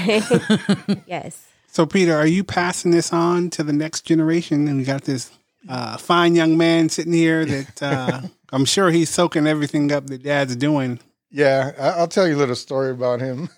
yes. 1.06 1.46
So, 1.72 1.86
Peter, 1.86 2.16
are 2.16 2.28
you 2.28 2.44
passing 2.44 2.92
this 2.92 3.14
on 3.14 3.50
to 3.52 3.64
the 3.64 3.74
next 3.74 4.02
generation? 4.02 4.68
And 4.68 4.78
we 4.78 4.84
got 4.84 5.04
this 5.04 5.32
uh, 5.68 5.98
fine 5.98 6.36
young 6.36 6.58
man 6.58 6.90
sitting 6.90 7.14
here 7.14 7.46
that 7.46 7.84
uh, 7.84 8.22
I'm 8.52 8.66
sure 8.66 8.90
he's 8.92 9.10
soaking 9.10 9.48
everything 9.48 9.92
up 9.92 10.08
that 10.08 10.24
Dad's 10.24 10.56
doing. 10.56 11.00
Yeah. 11.32 11.72
I- 11.78 12.00
I'll 12.00 12.08
tell 12.08 12.28
you 12.28 12.36
a 12.36 12.38
little 12.38 12.56
story 12.56 12.92
about 12.92 13.20
him. 13.22 13.50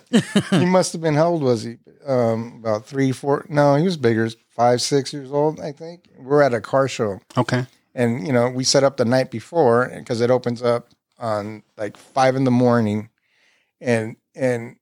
he 0.50 0.64
must 0.66 0.92
have 0.92 1.02
been, 1.02 1.14
how 1.14 1.28
old 1.28 1.42
was 1.42 1.62
he? 1.64 1.76
Um, 2.06 2.56
about 2.60 2.86
three, 2.86 3.12
four. 3.12 3.44
No, 3.48 3.74
he 3.74 3.84
was 3.84 3.96
bigger, 3.98 4.28
five, 4.48 4.80
six 4.80 5.12
years 5.12 5.30
old, 5.30 5.60
I 5.60 5.72
think. 5.72 6.08
We're 6.18 6.42
at 6.42 6.54
a 6.54 6.60
car 6.60 6.88
show. 6.88 7.20
Okay. 7.36 7.66
and 7.94 8.26
you 8.26 8.32
know 8.32 8.48
we 8.48 8.64
set 8.64 8.84
up 8.84 8.96
the 8.96 9.04
night 9.04 9.30
before 9.30 9.90
because 9.94 10.20
it 10.20 10.30
opens 10.30 10.62
up 10.62 10.88
on 11.18 11.62
like 11.76 11.96
five 11.96 12.36
in 12.36 12.44
the 12.44 12.50
morning 12.50 13.08
and 13.80 14.16
and 14.34 14.76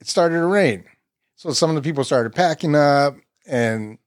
it 0.00 0.06
started 0.08 0.36
to 0.36 0.46
rain 0.46 0.84
so 1.34 1.50
some 1.52 1.70
of 1.70 1.76
the 1.76 1.82
people 1.82 2.04
started 2.04 2.32
packing 2.34 2.74
up 2.76 3.16
and 3.46 3.98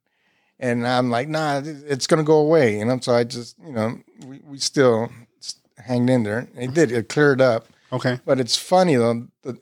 and 0.59 0.87
i'm 0.87 1.09
like 1.09 1.27
nah 1.27 1.61
it's 1.63 2.07
gonna 2.07 2.23
go 2.23 2.37
away 2.37 2.77
you 2.79 2.85
know 2.85 2.99
so 3.01 3.13
i 3.13 3.23
just 3.23 3.57
you 3.65 3.71
know 3.71 3.97
we, 4.25 4.39
we 4.45 4.57
still 4.57 5.09
s- 5.39 5.55
hanged 5.77 6.09
in 6.09 6.23
there 6.23 6.47
it 6.57 6.73
did 6.73 6.91
it 6.91 7.09
cleared 7.09 7.41
up 7.41 7.67
Okay. 7.93 8.19
but 8.25 8.39
it's 8.39 8.55
funny 8.57 8.95
though 8.95 9.27
the, 9.43 9.57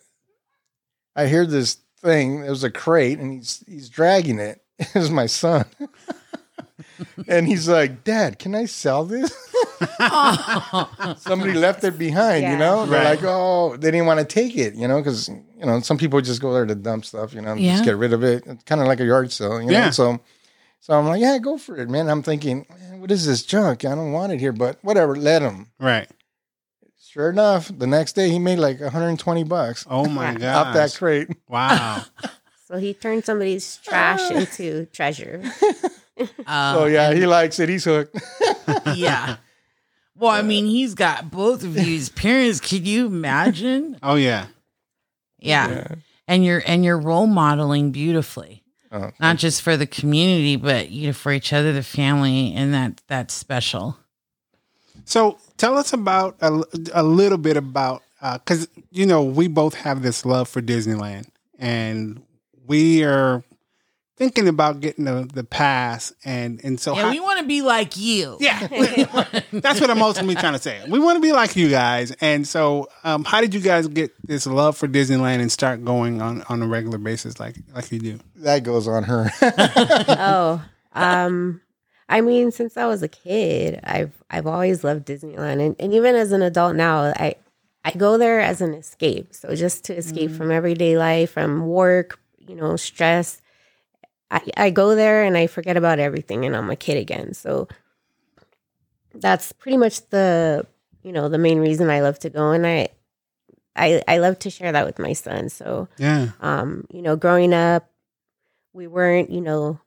i 1.15 1.25
hear 1.27 1.45
this 1.45 1.77
thing 2.01 2.43
it 2.45 2.49
was 2.49 2.63
a 2.63 2.69
crate 2.71 3.19
and 3.19 3.31
he's 3.33 3.63
he's 3.67 3.89
dragging 3.89 4.39
it 4.39 4.61
it 4.79 4.93
was 4.95 5.09
my 5.11 5.25
son 5.25 5.65
and 7.27 7.47
he's 7.47 7.67
like 7.67 8.03
dad 8.03 8.37
can 8.39 8.53
i 8.55 8.65
sell 8.65 9.03
this 9.05 9.31
somebody 11.17 11.53
left 11.53 11.83
it 11.83 11.97
behind, 11.97 12.43
you 12.47 12.57
know? 12.57 12.85
They're 12.85 13.03
Right. 13.03 13.09
like, 13.21 13.23
oh, 13.23 13.75
they 13.77 13.91
didn't 13.91 14.05
want 14.05 14.19
to 14.19 14.25
take 14.25 14.55
it, 14.55 14.75
you 14.75 14.87
know, 14.87 14.99
because, 14.99 15.27
you 15.29 15.65
know, 15.65 15.79
some 15.81 15.97
people 15.97 16.21
just 16.21 16.41
go 16.41 16.53
there 16.53 16.65
to 16.65 16.75
dump 16.75 17.05
stuff, 17.05 17.33
you 17.33 17.41
know, 17.41 17.53
Yeah. 17.55 17.73
just 17.73 17.83
get 17.85 17.97
rid 17.97 18.13
of 18.13 18.23
it. 18.23 18.43
It's 18.45 18.63
kind 18.63 18.79
of 18.81 18.87
like 18.87 18.99
a 18.99 19.05
yard 19.05 19.31
sale, 19.31 19.59
you 19.61 19.67
know? 19.67 19.71
Yeah. 19.73 19.89
So, 19.89 20.19
so 20.83 20.99
I'm 20.99 21.05
like, 21.07 21.21
yeah, 21.21 21.37
go 21.37 21.57
for 21.57 21.77
it, 21.77 21.89
man. 21.89 22.09
I'm 22.09 22.21
thinking, 22.23 22.65
man, 22.69 22.99
what 22.99 23.09
is 23.09 23.25
this 23.25 23.43
junk? 23.43 23.85
I 23.85 23.95
don't 23.95 24.11
want 24.11 24.33
it 24.33 24.41
here, 24.41 24.51
but 24.51 24.79
whatever, 24.81 25.15
let 25.15 25.41
him. 25.41 25.67
Right. 25.79 26.09
Sure 26.99 27.29
enough, 27.29 27.71
the 27.73 27.87
next 27.87 28.13
day 28.13 28.29
he 28.29 28.37
made 28.37 28.59
like 28.59 28.81
120 28.81 29.43
bucks 29.45 29.85
Oh 29.89 30.05
my 30.09 30.33
God. 30.33 30.67
off 30.67 30.73
that 30.73 30.93
crate. 30.93 31.29
Wow. 31.47 32.03
So 32.65 32.79
he 32.79 32.93
turned 32.95 33.23
somebody's 33.23 33.77
trash 33.83 34.31
into 34.31 34.85
treasure. 34.87 35.43
Uh, 36.47 36.73
so 36.73 36.85
yeah, 36.85 37.13
he 37.13 37.27
likes 37.27 37.59
it. 37.59 37.69
He's 37.69 37.83
hooked. 37.83 38.19
yeah. 38.95 39.35
Well, 40.15 40.31
I 40.31 40.41
mean, 40.41 40.65
he's 40.65 40.95
got 40.95 41.29
both 41.29 41.63
of 41.63 41.77
you 41.77 41.97
as 41.97 42.09
parents. 42.09 42.59
Can 42.59 42.83
you 42.85 43.05
imagine? 43.05 43.99
oh 44.01 44.15
yeah. 44.15 44.47
Yeah. 45.37 45.87
And 46.27 46.43
you're 46.43 46.63
and 46.65 46.83
you're 46.83 46.97
role 46.97 47.27
modeling 47.27 47.91
beautifully. 47.91 48.62
Oh, 48.93 49.09
Not 49.19 49.37
just 49.37 49.63
for 49.63 49.75
the 49.75 49.87
community, 49.87 50.55
but 50.55 50.91
you 50.91 51.07
know, 51.07 51.13
for 51.13 51.31
each 51.31 51.51
other, 51.51 51.73
the 51.73 51.81
family, 51.81 52.53
and 52.53 52.71
that 52.75 53.01
that's 53.07 53.33
special. 53.33 53.97
So 55.05 55.39
tell 55.57 55.77
us 55.77 55.93
about 55.93 56.37
a, 56.41 56.63
a 56.93 57.01
little 57.01 57.39
bit 57.39 57.57
about 57.57 58.03
uh, 58.21 58.37
because 58.37 58.67
you 58.91 59.07
know 59.07 59.23
we 59.23 59.47
both 59.47 59.73
have 59.73 60.03
this 60.03 60.25
love 60.25 60.47
for 60.47 60.61
Disneyland, 60.61 61.27
and 61.57 62.21
we 62.67 63.03
are 63.03 63.43
thinking 64.15 64.47
about 64.47 64.79
getting 64.79 65.05
the, 65.05 65.29
the 65.33 65.43
pass, 65.43 66.13
and 66.23 66.59
and 66.63 66.79
so 66.79 66.95
Yeah, 66.95 67.03
how- 67.03 67.09
we 67.11 67.19
want 67.19 67.39
to 67.39 67.45
be 67.45 67.61
like 67.61 67.97
you. 67.97 68.37
yeah, 68.41 68.67
that's 69.51 69.81
what 69.81 69.89
I'm 69.89 70.01
ultimately 70.01 70.35
trying 70.35 70.53
to 70.53 70.59
say. 70.59 70.81
We 70.87 70.99
want 70.99 71.17
to 71.17 71.21
be 71.21 71.31
like 71.33 71.55
you 71.55 71.69
guys, 71.69 72.11
and 72.21 72.47
so 72.47 72.89
um, 73.03 73.23
how 73.23 73.41
did 73.41 73.53
you 73.53 73.59
guys 73.59 73.87
get 73.87 74.11
this 74.25 74.45
love 74.45 74.77
for 74.77 74.87
Disneyland 74.87 75.39
and 75.39 75.51
start 75.51 75.83
going 75.83 76.21
on 76.21 76.43
on 76.49 76.61
a 76.61 76.67
regular 76.67 76.97
basis 76.97 77.39
like 77.39 77.55
like 77.73 77.91
you 77.91 77.99
do? 77.99 78.19
that 78.37 78.63
goes 78.63 78.87
on 78.87 79.03
her. 79.03 79.29
oh, 79.41 80.63
um, 80.93 81.61
I 82.09 82.21
mean, 82.21 82.51
since 82.51 82.77
I 82.77 82.85
was 82.85 83.01
a 83.03 83.07
kid, 83.07 83.79
I've 83.83 84.11
I've 84.29 84.47
always 84.47 84.83
loved 84.83 85.07
Disneyland, 85.07 85.65
and, 85.65 85.75
and 85.79 85.93
even 85.93 86.15
as 86.15 86.31
an 86.31 86.41
adult 86.41 86.75
now, 86.75 87.13
I 87.15 87.35
I 87.85 87.91
go 87.91 88.17
there 88.17 88.39
as 88.39 88.61
an 88.61 88.73
escape. 88.73 89.33
So 89.33 89.55
just 89.55 89.85
to 89.85 89.95
escape 89.95 90.31
from 90.31 90.51
everyday 90.51 90.97
life, 90.97 91.31
from 91.31 91.67
work, 91.67 92.19
you 92.37 92.55
know, 92.55 92.75
stress. 92.75 93.41
I, 94.33 94.41
I 94.57 94.69
go 94.71 94.95
there 94.95 95.23
and 95.23 95.37
I 95.37 95.47
forget 95.47 95.77
about 95.77 95.99
everything, 95.99 96.43
and 96.45 96.55
I'm 96.55 96.69
a 96.71 96.75
kid 96.75 96.97
again. 96.97 97.33
So 97.33 97.67
that's 99.13 99.51
pretty 99.51 99.77
much 99.77 100.09
the 100.09 100.65
you 101.03 101.11
know 101.11 101.29
the 101.29 101.37
main 101.37 101.59
reason 101.59 101.89
I 101.89 102.01
love 102.01 102.19
to 102.19 102.29
go, 102.29 102.51
and 102.51 102.65
I 102.65 102.89
I 103.75 104.01
I 104.07 104.17
love 104.17 104.39
to 104.39 104.49
share 104.49 104.71
that 104.71 104.85
with 104.85 104.97
my 104.99 105.13
son. 105.13 105.49
So 105.49 105.87
Yeah, 105.97 106.29
um, 106.41 106.85
you 106.91 107.01
know, 107.01 107.15
growing 107.15 107.53
up, 107.53 107.89
we 108.73 108.87
weren't, 108.87 109.29
you 109.29 109.41
know, 109.41 109.79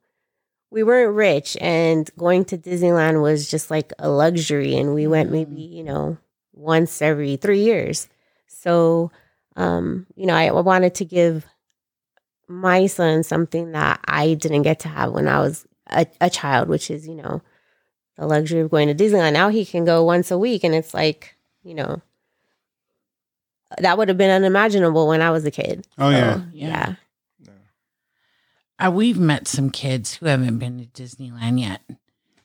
we 0.70 0.82
weren't 0.82 1.14
rich 1.14 1.56
and 1.60 2.08
going 2.16 2.44
to 2.46 2.58
Disneyland 2.58 3.20
was 3.20 3.50
just 3.50 3.70
like 3.70 3.92
a 3.98 4.08
luxury 4.08 4.76
and 4.76 4.94
we 4.94 5.06
went 5.06 5.32
maybe, 5.32 5.60
you 5.60 5.82
know, 5.82 6.18
once 6.52 7.02
every 7.02 7.36
3 7.36 7.60
years. 7.60 8.08
So, 8.46 9.10
um, 9.56 10.06
you 10.16 10.26
know, 10.26 10.34
I 10.34 10.50
wanted 10.52 10.94
to 10.96 11.04
give 11.04 11.46
my 12.48 12.86
son 12.86 13.22
something 13.22 13.72
that 13.72 14.00
I 14.06 14.34
didn't 14.34 14.62
get 14.62 14.80
to 14.80 14.88
have 14.88 15.12
when 15.12 15.28
I 15.28 15.40
was 15.40 15.66
a, 15.88 16.06
a 16.20 16.30
child, 16.30 16.68
which 16.68 16.90
is, 16.90 17.06
you 17.06 17.14
know, 17.14 17.42
the 18.16 18.26
luxury 18.26 18.60
of 18.60 18.70
going 18.70 18.88
to 18.88 18.94
Disneyland. 18.94 19.32
Now 19.32 19.48
he 19.48 19.64
can 19.64 19.84
go 19.84 20.04
once 20.04 20.30
a 20.30 20.38
week 20.38 20.64
and 20.64 20.74
it's 20.74 20.94
like, 20.94 21.36
you 21.62 21.74
know, 21.74 22.00
that 23.78 23.98
would 23.98 24.08
have 24.08 24.16
been 24.18 24.30
unimaginable 24.30 25.08
when 25.08 25.20
I 25.22 25.30
was 25.30 25.44
a 25.44 25.50
kid. 25.50 25.86
oh 25.98 26.10
yeah, 26.10 26.36
So, 26.36 26.42
yeah. 26.52 26.94
Uh, 28.78 28.90
we've 28.90 29.18
met 29.18 29.48
some 29.48 29.70
kids 29.70 30.14
who 30.14 30.26
haven't 30.26 30.58
been 30.58 30.78
to 30.78 31.02
Disneyland 31.02 31.60
yet. 31.60 31.80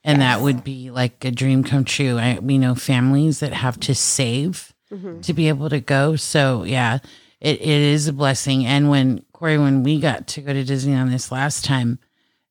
And 0.04 0.20
that 0.20 0.40
would 0.40 0.64
be 0.64 0.90
like 0.90 1.24
a 1.24 1.30
dream 1.30 1.62
come 1.62 1.84
true. 1.84 2.18
I, 2.18 2.38
we 2.40 2.58
know 2.58 2.74
families 2.74 3.38
that 3.40 3.52
have 3.52 3.78
to 3.80 3.94
save 3.94 4.72
hmm 4.90 5.20
to 5.22 5.32
be 5.32 5.48
able 5.48 5.70
to 5.70 5.80
go. 5.80 6.16
So 6.16 6.64
yeah, 6.64 6.98
it, 7.40 7.60
it 7.60 7.66
is 7.66 8.08
a 8.08 8.12
blessing. 8.12 8.66
And 8.66 8.90
when 8.90 9.24
Kory, 9.42 9.58
when 9.58 9.82
we 9.82 9.98
got 9.98 10.28
to 10.28 10.40
go 10.40 10.52
to 10.52 10.64
Disneyland 10.64 11.10
this 11.10 11.32
last 11.32 11.64
time, 11.64 11.98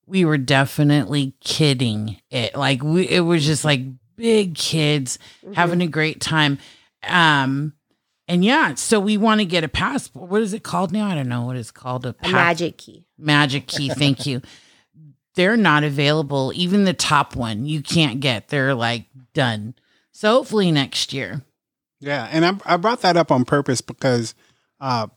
we 0.05 0.25
were 0.25 0.37
definitely 0.37 1.35
kidding 1.39 2.17
it. 2.29 2.53
Like 2.53 2.83
we, 2.83 3.07
it 3.07 3.21
was 3.21 3.45
just 3.45 3.63
like 3.63 3.79
big 4.17 4.55
kids 4.55 5.17
Mm-hmm. 5.41 5.53
having 5.53 5.81
a 5.81 5.87
great 5.87 6.19
time. 6.19 6.57
Um, 7.07 7.71
and 8.27 8.43
yeah, 8.43 8.73
so 8.75 8.99
we 8.99 9.15
want 9.15 9.39
to 9.39 9.45
get 9.45 9.63
a 9.63 9.69
passport. 9.69 10.29
What 10.29 10.41
is 10.41 10.53
it 10.53 10.63
called 10.63 10.91
now? 10.91 11.07
I 11.07 11.15
don't 11.15 11.29
know 11.29 11.45
what 11.45 11.55
it's 11.55 11.71
called. 11.71 12.05
A, 12.05 12.13
A 12.23 12.29
magic 12.29 12.77
key. 12.77 13.05
magic 13.17 13.67
key. 13.67 13.87
Thank 13.87 14.25
you. 14.25 14.41
They're 15.35 15.55
not 15.55 15.85
available. 15.85 16.51
Even 16.53 16.83
the 16.83 16.93
top 16.93 17.37
one, 17.37 17.65
you 17.65 17.81
can't 17.81 18.19
get. 18.19 18.49
They're 18.49 18.75
like 18.75 19.05
done. 19.33 19.75
So 20.11 20.29
hopefully 20.33 20.73
next 20.73 21.13
year. 21.13 21.41
Yeah, 22.01 22.27
and 22.29 22.45
I, 22.45 22.73
I 22.73 22.75
brought 22.75 22.99
that 23.03 23.15
up 23.15 23.31
on 23.31 23.45
purpose 23.45 23.79
because 23.79 24.35
uh, 24.81 25.07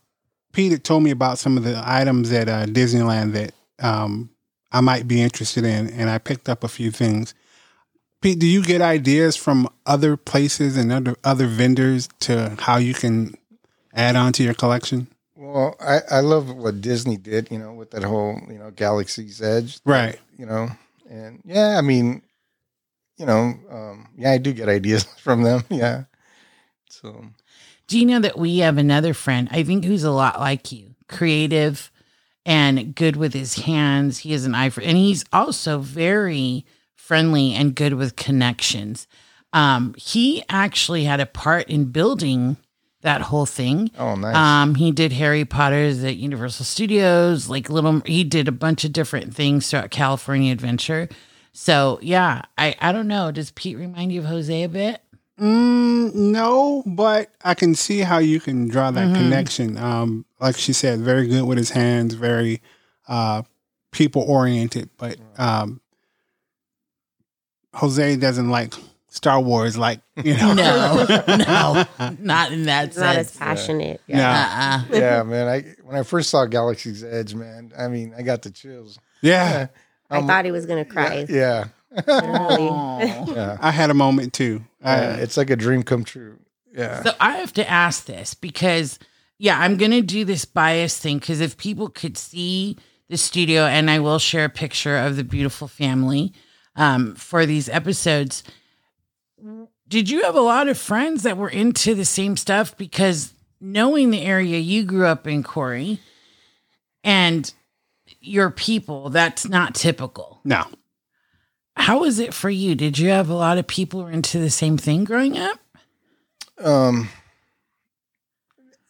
Pete 0.55 0.71
had 0.71 0.85
told 0.85 1.03
me 1.03 1.11
about 1.11 1.37
some 1.37 1.57
of 1.57 1.65
the 1.65 1.81
items 1.85 2.31
at 2.31 2.47
uh, 2.47 2.65
Disneyland 2.65 3.33
that 3.33 3.53
um, 3.85 4.29
I 4.71 4.79
might 4.79 5.05
be 5.05 5.21
interested 5.21 5.65
in, 5.65 5.89
and 5.89 6.09
I 6.09 6.17
picked 6.17 6.47
up 6.47 6.63
a 6.63 6.69
few 6.69 6.91
things. 6.91 7.33
Pete, 8.21 8.39
do 8.39 8.47
you 8.47 8.63
get 8.63 8.81
ideas 8.81 9.35
from 9.35 9.67
other 9.85 10.15
places 10.15 10.77
and 10.77 10.93
other 10.93 11.15
other 11.25 11.45
vendors 11.45 12.07
to 12.21 12.55
how 12.57 12.77
you 12.77 12.93
can 12.93 13.35
add 13.93 14.15
on 14.15 14.31
to 14.31 14.43
your 14.43 14.53
collection? 14.53 15.07
Well, 15.35 15.75
I, 15.81 15.99
I 16.09 16.19
love 16.21 16.49
what 16.49 16.79
Disney 16.79 17.17
did, 17.17 17.51
you 17.51 17.59
know, 17.59 17.73
with 17.73 17.91
that 17.91 18.03
whole, 18.03 18.39
you 18.47 18.57
know, 18.57 18.71
Galaxy's 18.71 19.41
Edge. 19.41 19.79
Right. 19.83 20.17
You 20.37 20.45
know, 20.45 20.69
and 21.09 21.41
yeah, 21.43 21.77
I 21.77 21.81
mean, 21.81 22.21
you 23.17 23.25
know, 23.25 23.53
um, 23.69 24.07
yeah, 24.17 24.31
I 24.31 24.37
do 24.37 24.53
get 24.53 24.69
ideas 24.69 25.03
from 25.17 25.43
them. 25.43 25.65
Yeah. 25.69 26.05
So 26.89 27.25
Do 27.87 27.99
you 27.99 28.05
know 28.05 28.19
that 28.19 28.37
we 28.37 28.59
have 28.59 28.77
another 28.77 29.13
friend, 29.13 29.47
I 29.51 29.63
think, 29.63 29.85
who's 29.85 30.03
a 30.03 30.11
lot 30.11 30.39
like 30.39 30.71
you, 30.71 30.95
creative 31.07 31.91
and 32.45 32.93
good 32.95 33.15
with 33.15 33.33
his 33.33 33.55
hands. 33.55 34.19
He 34.19 34.31
has 34.31 34.45
an 34.45 34.55
eye 34.55 34.69
for, 34.69 34.81
and 34.81 34.97
he's 34.97 35.25
also 35.33 35.79
very 35.79 36.65
friendly 36.95 37.53
and 37.53 37.75
good 37.75 37.93
with 37.93 38.15
connections. 38.15 39.07
Um, 39.53 39.95
he 39.97 40.43
actually 40.49 41.05
had 41.05 41.19
a 41.19 41.25
part 41.25 41.69
in 41.69 41.85
building 41.85 42.57
that 43.01 43.21
whole 43.21 43.45
thing. 43.45 43.91
oh 43.97 44.15
nice. 44.15 44.35
Um, 44.35 44.75
he 44.75 44.91
did 44.91 45.13
Harry 45.13 45.45
Potter's 45.45 46.03
at 46.03 46.17
Universal 46.17 46.65
Studios, 46.65 47.47
like 47.47 47.69
little. 47.69 48.01
He 48.05 48.23
did 48.23 48.47
a 48.47 48.51
bunch 48.51 48.83
of 48.83 48.91
different 48.93 49.33
things 49.35 49.69
throughout 49.69 49.91
California 49.91 50.51
Adventure. 50.51 51.07
So 51.53 51.99
yeah, 52.01 52.41
I 52.57 52.75
I 52.81 52.91
don't 52.91 53.07
know. 53.07 53.31
Does 53.31 53.51
Pete 53.51 53.77
remind 53.77 54.11
you 54.11 54.21
of 54.21 54.25
Jose 54.25 54.63
a 54.63 54.67
bit? 54.67 55.01
Mm, 55.39 56.13
no, 56.15 56.81
but 56.85 57.29
I 57.43 57.53
can 57.55 57.75
see 57.75 57.99
how 57.99 58.19
you 58.19 58.39
can 58.39 58.67
draw 58.69 58.91
that 58.91 59.09
Mhm. 59.09 59.15
connection. 59.15 59.77
Um, 59.77 60.25
like 60.39 60.57
she 60.57 60.71
said, 60.73 60.99
very 61.01 61.27
good 61.27 61.43
with 61.43 61.57
his 61.57 61.71
hands, 61.71 62.13
very 62.13 62.61
uh, 63.07 63.41
people 63.91 64.23
oriented. 64.27 64.89
But 64.97 65.17
um, 65.37 65.81
Jose 67.73 68.15
doesn't 68.15 68.49
like 68.49 68.73
Star 69.09 69.39
Wars, 69.41 69.77
like 69.77 69.99
you 70.23 70.33
know. 70.37 70.53
No, 70.53 71.05
no, 71.27 71.85
not 72.19 72.51
in 72.51 72.63
that 72.63 72.93
sense. 72.93 72.97
not 72.97 73.15
as 73.17 73.35
passionate. 73.35 74.01
Yeah. 74.07 74.85
Uh-uh. 74.89 74.97
yeah, 74.97 75.23
man. 75.23 75.47
I 75.47 75.61
when 75.83 75.95
I 75.97 76.03
first 76.03 76.29
saw 76.29 76.45
Galaxy's 76.45 77.03
Edge, 77.03 77.35
man. 77.35 77.73
I 77.77 77.87
mean, 77.89 78.13
I 78.17 78.21
got 78.21 78.41
the 78.41 78.51
chills. 78.51 78.99
yeah, 79.21 79.67
I 80.09 80.17
Um, 80.17 80.27
thought 80.27 80.45
he 80.45 80.51
was 80.51 80.65
gonna 80.65 80.85
cry. 80.85 81.25
Yeah, 81.29 81.65
Literally. 81.65 81.67
Aw. 82.07 83.25
yeah. 83.33 83.57
I 83.61 83.71
had 83.71 83.89
a 83.89 83.93
moment 83.93 84.33
too. 84.33 84.63
I- 84.83 84.95
Yeah, 85.01 85.15
it's 85.17 85.37
like 85.37 85.49
a 85.49 85.55
dream 85.55 85.83
come 85.83 86.03
true. 86.03 86.37
Yeah. 86.73 87.03
So 87.03 87.11
I 87.19 87.37
have 87.37 87.53
to 87.53 87.69
ask 87.69 88.05
this 88.05 88.33
because, 88.33 88.99
yeah, 89.37 89.57
I'm 89.59 89.77
going 89.77 89.91
to 89.91 90.01
do 90.01 90.25
this 90.25 90.43
bias 90.45 90.97
thing 90.99 91.19
because 91.19 91.39
if 91.39 91.57
people 91.57 91.89
could 91.89 92.17
see 92.17 92.77
the 93.07 93.17
studio, 93.17 93.61
and 93.65 93.89
I 93.91 93.99
will 93.99 94.17
share 94.19 94.45
a 94.45 94.49
picture 94.49 94.97
of 94.97 95.15
the 95.15 95.23
beautiful 95.23 95.67
family 95.67 96.33
um, 96.75 97.13
for 97.15 97.45
these 97.45 97.69
episodes. 97.69 98.41
Did 99.87 100.09
you 100.09 100.23
have 100.23 100.35
a 100.35 100.41
lot 100.41 100.67
of 100.67 100.77
friends 100.77 101.23
that 101.23 101.37
were 101.37 101.49
into 101.49 101.93
the 101.93 102.03
same 102.05 102.35
stuff? 102.35 102.75
Because 102.77 103.33
knowing 103.61 104.09
the 104.09 104.21
area 104.23 104.57
you 104.57 104.83
grew 104.83 105.05
up 105.05 105.27
in, 105.27 105.43
Kory, 105.43 105.99
and 107.03 107.53
your 108.19 108.49
people, 108.49 109.09
that's 109.09 109.47
not 109.47 109.75
typical. 109.75 110.39
no, 110.43 110.65
How 111.77 111.99
was 111.99 112.19
it 112.19 112.33
for 112.33 112.49
you? 112.49 112.73
Did 112.75 112.97
you 112.97 113.09
have 113.09 113.29
a 113.29 113.33
lot 113.35 113.57
of 113.57 113.67
people 113.67 113.99
who 113.99 114.05
were 114.05 114.11
into 114.11 114.39
the 114.39 114.49
same 114.49 114.77
thing 114.77 115.03
growing 115.03 115.37
up? 115.37 115.59
Um, 116.63 117.09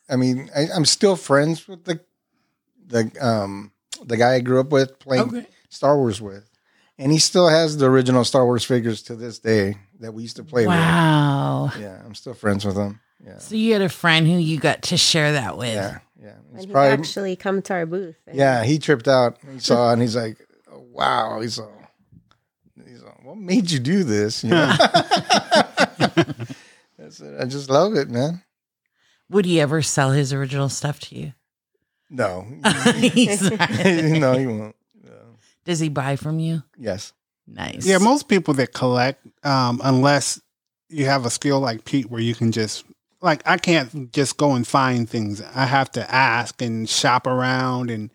I 0.09 0.15
mean, 0.15 0.49
I, 0.55 0.67
I'm 0.73 0.85
still 0.85 1.15
friends 1.15 1.67
with 1.67 1.83
the 1.85 1.99
the 2.87 3.11
um 3.19 3.71
the 4.05 4.17
guy 4.17 4.35
I 4.35 4.39
grew 4.39 4.59
up 4.59 4.69
with 4.71 4.99
playing 4.99 5.23
Okay. 5.23 5.47
Star 5.69 5.97
Wars 5.97 6.21
with, 6.21 6.47
and 6.99 7.11
he 7.11 7.17
still 7.17 7.49
has 7.49 7.77
the 7.77 7.87
original 7.89 8.23
Star 8.23 8.45
Wars 8.45 8.63
figures 8.63 9.01
to 9.03 9.15
this 9.15 9.39
day 9.39 9.77
that 9.99 10.13
we 10.13 10.21
used 10.21 10.35
to 10.37 10.43
play 10.43 10.67
Wow. 10.67 11.71
with. 11.73 11.75
Wow. 11.75 11.81
Yeah, 11.81 12.01
I'm 12.05 12.13
still 12.15 12.33
friends 12.35 12.65
with 12.65 12.75
him. 12.77 12.99
Yeah, 13.25 13.39
So 13.39 13.55
you 13.55 13.73
had 13.73 13.81
a 13.81 13.89
friend 13.89 14.27
who 14.27 14.33
you 14.37 14.59
got 14.59 14.83
to 14.83 14.97
share 14.97 15.31
that 15.33 15.57
with. 15.57 15.73
yeah, 15.73 15.99
yeah. 16.21 16.29
And 16.49 16.55
It's 16.57 16.65
he 16.65 16.71
probably 16.71 16.91
actually 16.91 17.35
come 17.35 17.61
to 17.63 17.73
our 17.73 17.85
booth. 17.87 18.15
and- 18.27 18.37
yeah. 18.37 18.63
He 18.63 18.77
tripped 18.77 19.07
out. 19.07 19.37
He 19.51 19.59
saw, 19.69 19.91
and 19.91 20.01
he's 20.01 20.15
like, 20.15 20.37
oh, 20.71 20.85
"Wow." 20.91 21.39
He's 21.41 21.57
all, 21.57 21.71
he's 22.87 23.03
like, 23.03 23.23
"What 23.23 23.37
made 23.37 23.71
you 23.71 23.79
do 23.79 24.03
this?" 24.03 24.43
You 24.43 24.51
know? 24.51 24.75
I 24.79 26.35
said, 27.09 27.41
"I 27.41 27.45
just 27.45 27.69
love 27.69 27.95
it, 27.95 28.09
man." 28.09 28.41
Would 29.29 29.45
he 29.45 29.59
ever 29.59 29.81
sell 29.81 30.11
his 30.11 30.33
original 30.33 30.69
stuff 30.69 30.99
to 31.01 31.15
you? 31.15 31.33
No, 32.09 32.47
He's 32.95 33.41
no, 33.41 34.37
he 34.37 34.45
won't. 34.45 34.75
No. 35.03 35.11
Does 35.65 35.79
he 35.79 35.89
buy 35.89 36.15
from 36.15 36.39
you? 36.39 36.63
Yes. 36.77 37.13
Nice. 37.47 37.85
yeah. 37.85 37.97
Most 37.99 38.27
people 38.27 38.53
that 38.55 38.73
collect, 38.73 39.25
um, 39.43 39.79
unless 39.83 40.41
you 40.89 41.05
have 41.05 41.25
a 41.25 41.29
skill 41.29 41.59
like 41.59 41.85
Pete, 41.85 42.09
where 42.09 42.21
you 42.21 42.35
can 42.35 42.51
just 42.51 42.85
like 43.21 43.41
I 43.45 43.57
can't 43.57 44.11
just 44.11 44.37
go 44.37 44.53
and 44.53 44.65
find 44.67 45.09
things. 45.09 45.41
I 45.41 45.65
have 45.65 45.91
to 45.93 46.11
ask 46.13 46.61
and 46.61 46.87
shop 46.87 47.25
around 47.27 47.89
and 47.89 48.11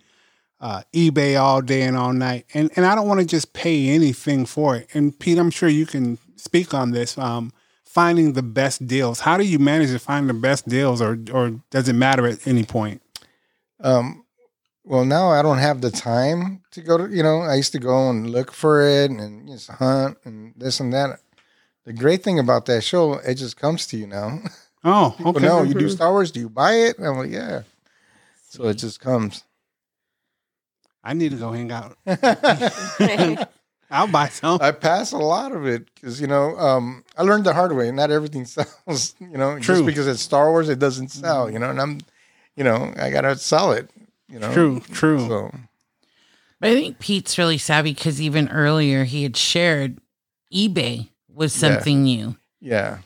uh, 0.61 0.83
eBay 0.95 1.41
all 1.41 1.63
day 1.63 1.83
and 1.83 1.97
all 1.97 2.13
night, 2.13 2.47
and 2.55 2.71
and 2.77 2.85
I 2.85 2.95
don't 2.95 3.09
want 3.09 3.21
to 3.21 3.27
just 3.27 3.53
pay 3.53 3.89
anything 3.89 4.47
for 4.47 4.77
it. 4.77 4.89
And 4.95 5.19
Pete, 5.19 5.39
I'm 5.39 5.51
sure 5.51 5.69
you 5.69 5.87
can 5.87 6.19
speak 6.37 6.75
on 6.75 6.91
this. 6.91 7.17
Um, 7.19 7.53
finding 7.85 8.35
the 8.35 8.43
best 8.43 8.87
deals. 8.87 9.21
How 9.21 9.37
do 9.37 9.45
you 9.45 9.59
manage 9.59 9.91
to 9.91 9.99
find 9.99 10.29
the 10.29 10.35
best 10.35 10.69
deals, 10.69 11.03
or 11.03 11.19
or 11.33 11.61
does 11.71 11.89
it 11.89 11.95
matter 11.95 12.27
at 12.27 12.47
any 12.47 12.65
point? 12.65 13.03
Um, 13.81 14.25
well, 14.85 15.05
now 15.05 15.31
I 15.31 15.43
don't 15.43 15.59
have 15.59 15.81
the 15.81 15.91
time 15.91 16.63
to 16.73 16.81
go 16.81 16.99
to. 16.99 17.15
You 17.15 17.23
know, 17.23 17.41
I 17.41 17.55
used 17.55 17.73
to 17.73 17.79
go 17.79 18.11
and 18.11 18.31
look 18.31 18.53
for 18.53 18.83
it 18.83 19.11
and 19.11 19.49
just 19.49 19.71
hunt 19.71 20.19
and 20.25 20.55
this 20.57 20.81
and 20.81 20.93
that. 20.93 21.21
The 21.85 21.93
great 21.93 22.23
thing 22.23 22.39
about 22.39 22.67
that 22.67 22.85
show, 22.85 23.15
it 23.15 23.35
just 23.35 23.57
comes 23.57 23.87
to 23.89 23.97
you 23.97 24.07
now. 24.07 24.41
Oh, 24.85 25.15
People 25.17 25.37
okay. 25.37 25.47
know 25.47 25.63
you 25.63 25.75
do 25.75 25.89
Star 25.89 26.13
Wars. 26.13 26.31
Do 26.31 26.41
you 26.41 26.49
buy 26.49 26.73
it? 26.73 26.99
And 26.99 27.07
I'm 27.07 27.17
like, 27.17 27.31
yeah. 27.31 27.63
So 28.49 28.69
it 28.69 28.75
just 28.75 29.01
comes. 29.01 29.45
I 31.03 31.15
need 31.15 31.31
to 31.31 31.37
go 31.39 31.53
hang 31.53 31.73
out. 31.73 31.97
I 32.07 33.47
I'll 33.91 34.07
buy 34.07 34.29
some. 34.29 34.59
I 34.63 34.71
pass 34.71 35.11
a 35.13 35.19
lot 35.19 35.51
of 35.53 35.67
it 35.67 35.93
because 35.95 36.21
you 36.21 36.27
know 36.29 36.57
um, 36.59 37.05
I 37.17 37.23
learned 37.23 37.45
the 37.45 37.53
hard 37.55 37.75
way. 37.75 37.91
Not 37.91 38.11
everything 38.11 38.45
sells. 38.47 39.15
You 39.19 39.37
know, 39.37 39.55
True. 39.59 39.75
just 39.77 39.87
because 39.87 40.07
it's 40.07 40.21
Star 40.23 40.51
Wars, 40.51 40.69
it 40.69 40.79
doesn't 40.79 41.09
sell. 41.09 41.51
You 41.51 41.59
know, 41.59 41.71
and 41.71 41.81
I'm, 41.81 41.99
you 42.57 42.63
know, 42.65 42.93
I 42.97 43.11
gotta 43.11 43.37
sell 43.37 43.73
it. 43.73 43.91
You 44.29 44.39
know, 44.39 44.53
True, 44.53 44.81
true. 44.93 45.27
So 45.27 45.51
But 46.61 46.71
I 46.71 46.75
think 46.75 46.99
Pete's 47.01 47.37
really 47.37 47.59
savvy 47.59 47.93
because 47.95 48.21
even 48.21 48.49
earlier 48.51 49.03
he 49.05 49.25
had 49.25 49.37
shared 49.37 49.99
eBay 50.55 51.09
was 51.29 51.53
Yeah. 51.57 51.73
something 51.75 52.05
new. 52.05 52.37
yeah. 52.61 52.99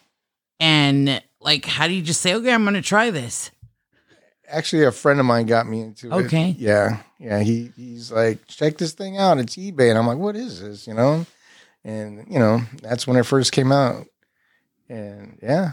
And 0.61 1.23
like, 1.41 1.65
how 1.65 1.87
do 1.89 1.95
you 1.95 2.03
just 2.03 2.21
say, 2.21 2.35
okay, 2.35 2.53
I'm 2.53 2.63
going 2.65 2.75
to 2.75 2.83
try 2.83 3.11
this? 3.11 3.51
Actually 4.49 4.85
a 4.85 4.93
friend 4.93 5.21
of 5.21 5.27
mine 5.27 5.47
got 5.47 5.67
me 5.67 5.81
into 5.81 6.09
it. 6.09 6.13
Okay. 6.27 6.55
Yeah. 6.59 6.99
Yeah. 7.19 7.41
He 7.41 7.71
he's 7.77 8.11
like, 8.13 8.47
check 8.47 8.79
this 8.79 8.93
thing 8.93 9.17
out. 9.19 9.39
It's 9.39 9.57
eBay. 9.57 9.91
And 9.91 9.99
I'm 9.99 10.07
like, 10.07 10.19
what 10.19 10.37
is 10.37 10.61
this? 10.61 10.87
You 10.87 10.95
know? 10.95 11.27
And 11.85 12.25
you 12.29 12.39
know, 12.39 12.61
that's 12.83 13.07
when 13.07 13.17
it 13.17 13.27
first 13.27 13.53
came 13.53 13.73
out. 13.73 14.07
And 14.89 15.39
yeah. 15.43 15.73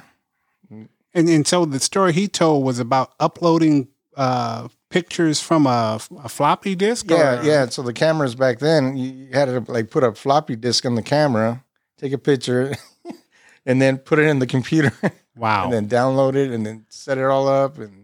And 0.70 0.90
and 1.30 1.46
so 1.46 1.66
the 1.66 1.80
story 1.80 2.14
he 2.14 2.28
told 2.28 2.64
was 2.64 2.80
about 2.80 3.14
uploading 3.20 3.90
uh, 4.16 4.68
pictures 4.90 5.42
from 5.42 5.66
a, 5.66 6.00
a 6.24 6.30
floppy 6.30 6.76
disk. 6.76 7.10
Yeah, 7.10 7.40
or- 7.42 7.44
yeah. 7.44 7.66
So 7.68 7.82
the 7.82 7.94
cameras 7.94 8.36
back 8.36 8.60
then, 8.60 8.96
you 8.96 9.12
you 9.12 9.34
had 9.34 9.46
to 9.46 9.72
like 9.72 9.90
put 9.90 10.04
a 10.04 10.14
floppy 10.14 10.56
disk 10.56 10.86
on 10.86 10.96
the 10.96 11.02
camera, 11.02 11.64
take 11.98 12.14
a 12.14 12.18
picture, 12.18 12.74
and 13.66 13.82
then 13.82 13.98
put 13.98 14.20
it 14.20 14.24
in 14.28 14.40
the 14.40 14.48
computer, 14.48 14.94
Wow. 15.36 15.66
and 15.66 15.74
And, 15.74 15.90
then 15.90 16.00
download 16.00 16.36
it, 16.36 16.52
and 16.52 16.66
then 16.66 16.86
set 16.90 17.18
it 17.18 17.26
all 17.26 17.48
up. 17.50 17.78
And 17.78 18.01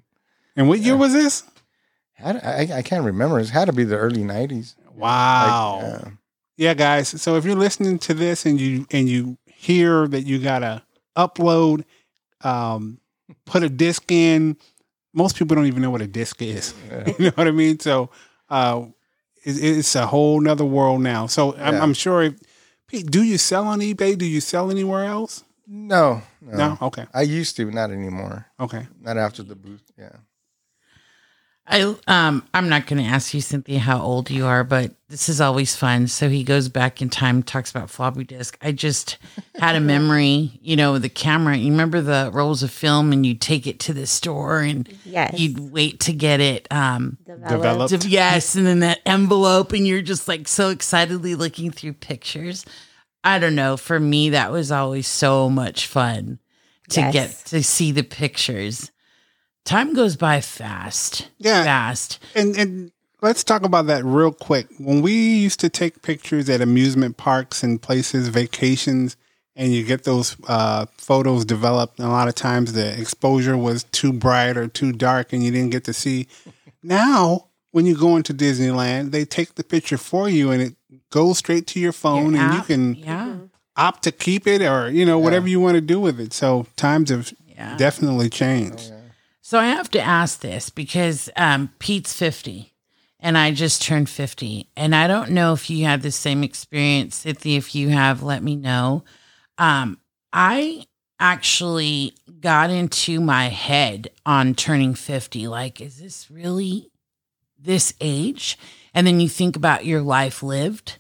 what 0.66 0.80
year 0.80 0.98
was 0.98 1.14
this? 1.14 1.44
I, 2.24 2.68
I 2.74 2.82
can't 2.82 3.06
remember. 3.06 3.40
It 3.40 3.50
had 3.50 3.66
to 3.66 3.74
be 3.74 3.84
the 3.84 3.98
early 3.98 4.24
'90s. 4.24 4.74
Wow. 4.96 5.82
yeah. 5.84 6.10
yeah, 6.58 6.74
guys. 6.74 7.10
So 7.22 7.36
if 7.36 7.46
you're 7.46 7.56
listening 7.56 8.00
to 8.00 8.14
this 8.14 8.46
and 8.46 8.60
you 8.60 8.88
and 8.92 9.08
you 9.08 9.38
hear 9.46 10.08
that 10.08 10.22
you 10.22 10.40
gotta 10.40 10.82
upload, 11.16 11.84
um, 12.42 13.00
put 13.46 13.62
a 13.64 13.70
disc 13.70 14.12
in, 14.12 14.58
most 15.14 15.36
people 15.36 15.56
don't 15.56 15.68
even 15.68 15.82
know 15.82 15.92
what 15.92 16.02
a 16.02 16.08
disc 16.08 16.42
is. 16.42 16.74
Yeah. 16.90 17.06
you 17.20 17.26
know 17.26 17.32
what 17.36 17.48
I 17.48 17.52
mean? 17.52 17.80
So 17.80 18.10
uh, 18.50 18.86
it, 19.44 19.64
it's 19.64 19.96
a 19.96 20.08
whole 20.08 20.40
nother 20.42 20.66
world 20.66 21.02
now. 21.02 21.28
So 21.28 21.56
I'm, 21.58 21.76
Yeah. 21.76 21.84
I'm 21.84 21.94
sure. 21.94 22.24
If, 22.24 22.36
Pete, 22.88 23.12
do 23.12 23.22
you 23.22 23.38
sell 23.38 23.68
on 23.68 23.80
eBay? 23.80 24.18
Do 24.18 24.26
you 24.26 24.40
sell 24.40 24.72
anywhere 24.72 25.04
else? 25.06 25.44
No, 25.68 26.22
no, 26.42 26.58
No. 26.58 26.78
Okay. 26.82 27.06
I 27.14 27.24
used 27.24 27.58
to, 27.58 27.70
not 27.70 27.92
anymore. 27.92 28.46
Okay. 28.60 28.88
Not 29.02 29.18
after 29.18 29.44
the 29.44 29.56
booth. 29.56 29.84
Yeah. 29.98 30.16
I 31.70 31.82
um 32.08 32.48
I'm 32.54 32.70
not 32.70 32.88
going 32.88 33.04
to 33.04 33.10
ask 33.10 33.34
you 33.34 33.42
Cynthia 33.42 33.80
how 33.80 34.02
old 34.02 34.30
you 34.32 34.46
are, 34.46 34.64
but 34.64 34.94
this 35.10 35.28
is 35.28 35.42
always 35.42 35.76
fun. 35.76 36.08
So 36.08 36.30
he 36.30 36.44
goes 36.44 36.70
back 36.70 37.02
in 37.02 37.10
time, 37.10 37.44
talks 37.44 37.72
about 37.72 37.90
floppy 37.90 38.24
disk. 38.24 38.58
I 38.62 38.72
just 38.72 39.18
had 39.60 39.76
a 39.76 39.80
memory, 39.82 40.60
you 40.62 40.76
know, 40.78 40.98
the 40.98 41.10
camera. 41.10 41.58
You 41.58 41.72
remember 41.72 42.00
the 42.02 42.30
rolls 42.34 42.64
of 42.64 42.72
film, 42.72 43.12
and 43.12 43.26
you 43.26 43.34
take 43.36 43.68
it 43.68 43.80
to 43.82 43.94
the 43.94 44.08
store, 44.08 44.62
and 44.62 44.88
Yes. 45.06 45.38
you'd 45.40 45.60
wait 45.72 46.00
to 46.02 46.14
get 46.14 46.40
it. 46.40 46.68
Um, 46.72 47.18
Developed. 47.26 47.50
Developed. 47.92 48.06
yes, 48.06 48.56
and 48.56 48.66
then 48.66 48.80
that 48.80 49.00
envelope, 49.06 49.74
and 49.74 49.86
you're 49.86 50.02
just 50.02 50.28
like 50.28 50.48
so 50.48 50.70
excitedly 50.70 51.36
looking 51.36 51.72
through 51.72 51.94
pictures. 51.94 52.66
I 53.24 53.40
don't 53.40 53.56
know. 53.56 53.76
For 53.76 54.00
me, 54.00 54.30
that 54.30 54.52
was 54.54 54.72
always 54.72 55.08
so 55.08 55.50
much 55.50 55.88
fun 55.88 56.40
to 56.92 57.02
Yes. 57.02 57.14
get 57.14 57.46
to 57.48 57.62
see 57.64 57.92
the 57.92 58.04
pictures. 58.04 58.90
Time 59.68 59.94
goes 59.94 60.16
by 60.16 60.40
fast, 60.40 61.28
Yeah. 61.40 61.66
fast. 61.66 62.20
And 62.34 62.56
and 62.56 62.92
let's 63.22 63.44
talk 63.44 63.64
about 63.64 63.88
that 63.88 64.06
real 64.06 64.32
quick. 64.32 64.68
When 64.80 65.02
we 65.02 65.12
used 65.12 65.60
to 65.60 65.68
take 65.68 66.02
pictures 66.02 66.50
at 66.50 66.62
amusement 66.62 67.18
parks 67.18 67.64
and 67.64 67.82
places, 67.82 68.30
vacations, 68.30 69.18
and 69.58 69.74
you 69.74 69.84
get 69.84 70.06
those 70.06 70.38
uh, 70.48 70.86
photos 70.98 71.44
developed. 71.44 72.00
A 72.00 72.08
lot 72.08 72.30
of 72.30 72.36
times 72.36 72.72
the 72.72 72.98
exposure 72.98 73.58
was 73.58 73.84
too 73.92 74.14
bright 74.14 74.56
or 74.56 74.70
too 74.70 74.94
dark, 74.94 75.34
and 75.34 75.44
you 75.44 75.52
didn't 75.52 75.72
get 75.72 75.84
to 75.84 75.94
see. 75.94 76.28
Now, 76.82 77.48
when 77.72 77.86
you 77.86 77.98
go 77.98 78.16
into 78.16 78.34
Disneyland, 78.34 79.12
they 79.12 79.26
take 79.26 79.56
the 79.56 79.66
picture 79.66 79.98
for 79.98 80.30
you, 80.30 80.50
and 80.50 80.62
it 80.62 80.76
goes 81.10 81.40
straight 81.40 81.68
to 81.68 81.80
your 81.82 81.92
phone, 81.92 82.36
Your 82.36 82.44
and 82.44 82.54
you 82.54 82.62
can 82.62 82.96
yeah, 82.96 83.36
opt 83.76 84.04
to 84.04 84.14
keep 84.14 84.48
it 84.48 84.62
or 84.62 84.90
you 84.90 85.06
know 85.06 85.20
whatever 85.20 85.50
you 85.50 85.60
want 85.60 85.76
to 85.76 85.82
do 85.82 86.00
with 86.00 86.22
it. 86.22 86.32
So 86.32 86.68
times 86.78 87.10
have 87.10 87.34
yeah. 87.54 87.76
definitely 87.76 88.30
changed. 88.30 88.94
So 89.48 89.58
I 89.58 89.68
have 89.68 89.90
to 89.92 90.02
ask 90.02 90.42
this 90.42 90.70
because 90.70 91.30
um, 91.38 91.70
Pete's 91.80 92.12
50 92.12 92.74
and 93.18 93.38
I 93.38 93.54
just 93.54 93.82
turned 93.82 94.10
50. 94.10 94.68
And 94.76 94.94
I 94.94 95.08
don't 95.08 95.32
know 95.32 95.54
if 95.54 95.70
you 95.70 95.86
had 95.86 96.02
the 96.02 96.12
same 96.12 96.44
experience, 96.44 97.16
Cynthia. 97.16 97.58
If 97.58 97.74
you 97.74 97.88
have, 97.88 98.22
let 98.22 98.44
me 98.44 98.58
know. 98.58 99.06
Um, 99.58 100.00
I 100.34 100.86
actually 101.18 102.14
got 102.42 102.72
into 102.72 103.22
my 103.22 103.46
head 103.46 104.10
on 104.26 104.54
turning 104.54 104.96
50. 104.96 105.48
Like, 105.48 105.80
is 105.80 105.98
this 106.02 106.30
really 106.30 106.92
this 107.58 107.94
age? 108.02 108.60
And 108.94 109.08
then 109.08 109.22
you 109.22 109.30
think 109.30 109.56
about 109.56 109.86
your 109.86 110.02
life 110.02 110.44
lived, 110.44 110.98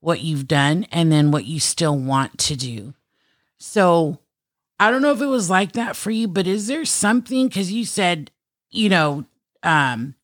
what 0.00 0.22
you've 0.22 0.48
done, 0.48 0.86
and 0.90 1.12
then 1.12 1.30
what 1.30 1.44
you 1.44 1.60
still 1.60 1.98
want 1.98 2.38
to 2.38 2.56
do. 2.56 2.94
So 3.58 4.18
I 4.82 4.90
don't 4.90 5.00
know 5.00 5.12
if 5.12 5.20
it 5.20 5.26
was 5.26 5.48
like 5.48 5.72
that 5.72 5.94
for 5.94 6.10
you, 6.10 6.26
but 6.26 6.48
is 6.48 6.66
there 6.66 6.84
something 6.84 7.46
because 7.46 7.70
you 7.70 7.84
said, 7.84 8.32
you 8.68 8.88
know, 8.88 9.26
um, 9.62 10.16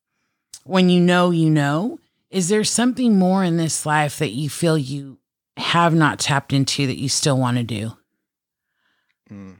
when 0.65 0.89
you 0.89 0.99
know, 0.99 1.31
you 1.31 1.49
know, 1.49 1.97
is 2.29 2.49
there 2.49 2.65
something 2.65 3.17
more 3.17 3.41
in 3.41 3.55
this 3.55 3.85
life 3.85 4.19
that 4.19 4.31
you 4.31 4.49
feel 4.49 4.77
you 4.77 5.17
have 5.55 5.95
not 5.95 6.19
tapped 6.19 6.51
into 6.51 6.85
that 6.87 6.97
you 6.97 7.07
still 7.07 7.37
want 7.37 7.55
to 7.55 7.63
do? 7.63 7.93
Mm. 9.31 9.55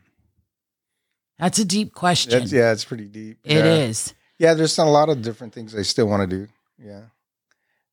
That's 1.40 1.60
a 1.60 1.66
deep 1.66 1.94
question. 1.94 2.38
That's, 2.38 2.52
yeah, 2.52 2.74
it's 2.74 2.84
pretty 2.84 3.08
deep. 3.08 3.38
It 3.46 3.54
yeah. 3.54 3.76
is. 3.76 4.14
Yeah, 4.38 4.54
there's 4.54 4.78
a 4.78 4.84
lot 4.84 5.08
of 5.08 5.22
different 5.22 5.54
things 5.54 5.74
I 5.74 5.84
still 5.84 6.10
want 6.10 6.30
to 6.30 6.38
do. 6.38 6.48
Yeah. 6.78 7.04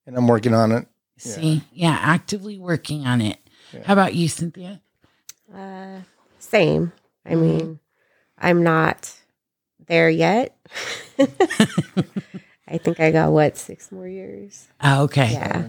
And 0.08 0.16
I'm 0.16 0.26
working 0.26 0.54
on 0.54 0.72
it. 0.72 0.88
Yeah. 1.24 1.32
See, 1.32 1.62
yeah, 1.72 1.98
actively 2.00 2.58
working 2.58 3.06
on 3.06 3.20
it. 3.20 3.38
Yeah. 3.72 3.84
How 3.84 3.92
about 3.92 4.16
you, 4.16 4.28
Cynthia? 4.28 4.80
Uh, 5.54 6.00
same. 6.46 6.92
I 7.24 7.34
mean, 7.34 7.80
I'm 8.38 8.62
not 8.62 9.12
there 9.86 10.08
yet. 10.10 10.56
I 12.68 12.78
think 12.78 12.98
I 13.00 13.10
got 13.10 13.32
what 13.32 13.56
six 13.56 13.92
more 13.92 14.08
years. 14.08 14.66
Oh, 14.82 15.04
okay. 15.04 15.32
Yeah. 15.32 15.68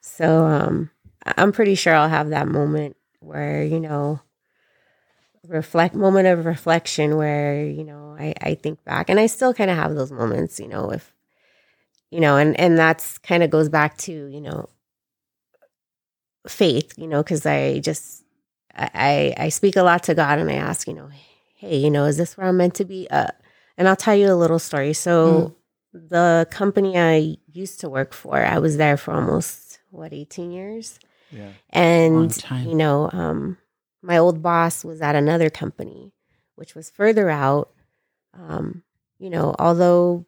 So 0.00 0.46
um, 0.46 0.90
I- 1.24 1.34
I'm 1.38 1.52
pretty 1.52 1.74
sure 1.74 1.94
I'll 1.94 2.08
have 2.08 2.30
that 2.30 2.48
moment 2.48 2.96
where 3.20 3.62
you 3.62 3.80
know, 3.80 4.20
reflect 5.46 5.94
moment 5.94 6.28
of 6.28 6.44
reflection 6.46 7.16
where 7.16 7.64
you 7.64 7.84
know 7.84 8.16
I 8.18 8.34
I 8.40 8.54
think 8.54 8.82
back, 8.84 9.10
and 9.10 9.20
I 9.20 9.26
still 9.26 9.54
kind 9.54 9.70
of 9.70 9.76
have 9.76 9.94
those 9.94 10.12
moments. 10.12 10.58
You 10.58 10.68
know, 10.68 10.90
if 10.90 11.14
you 12.10 12.20
know, 12.20 12.36
and 12.36 12.58
and 12.58 12.78
that's 12.78 13.18
kind 13.18 13.42
of 13.42 13.50
goes 13.50 13.68
back 13.68 13.96
to 13.98 14.12
you 14.12 14.40
know 14.40 14.68
faith. 16.46 16.94
You 16.96 17.06
know, 17.06 17.22
because 17.22 17.44
I 17.46 17.78
just 17.80 18.24
I 18.74 19.34
I 19.36 19.48
speak 19.48 19.76
a 19.76 19.82
lot 19.82 20.02
to 20.04 20.14
God, 20.14 20.38
and 20.38 20.50
I 20.50 20.54
ask 20.54 20.86
you 20.86 20.94
know, 20.94 21.10
hey, 21.54 21.76
you 21.76 21.90
know, 21.90 22.04
is 22.04 22.16
this 22.16 22.36
where 22.36 22.46
I'm 22.46 22.56
meant 22.56 22.74
to 22.76 22.84
be? 22.84 23.08
Uh, 23.10 23.28
and 23.76 23.88
I'll 23.88 23.96
tell 23.96 24.14
you 24.14 24.32
a 24.32 24.34
little 24.34 24.58
story. 24.58 24.92
So 24.92 25.54
the 25.92 26.46
company 26.50 26.98
I 26.98 27.36
used 27.52 27.80
to 27.80 27.88
work 27.88 28.12
for, 28.12 28.36
I 28.36 28.58
was 28.58 28.76
there 28.76 28.96
for 28.96 29.12
almost 29.12 29.80
what 29.90 30.12
18 30.12 30.52
years. 30.52 30.98
Yeah. 31.32 31.50
And 31.70 32.32
you 32.64 32.74
know, 32.74 33.10
um 33.12 33.58
my 34.02 34.18
old 34.18 34.42
boss 34.42 34.84
was 34.84 35.02
at 35.02 35.14
another 35.14 35.50
company 35.50 36.12
which 36.60 36.74
was 36.74 36.90
further 36.90 37.30
out. 37.30 37.70
Um, 38.34 38.82
you 39.18 39.30
know, 39.30 39.56
although 39.58 40.26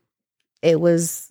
it 0.63 0.81
was 0.81 1.31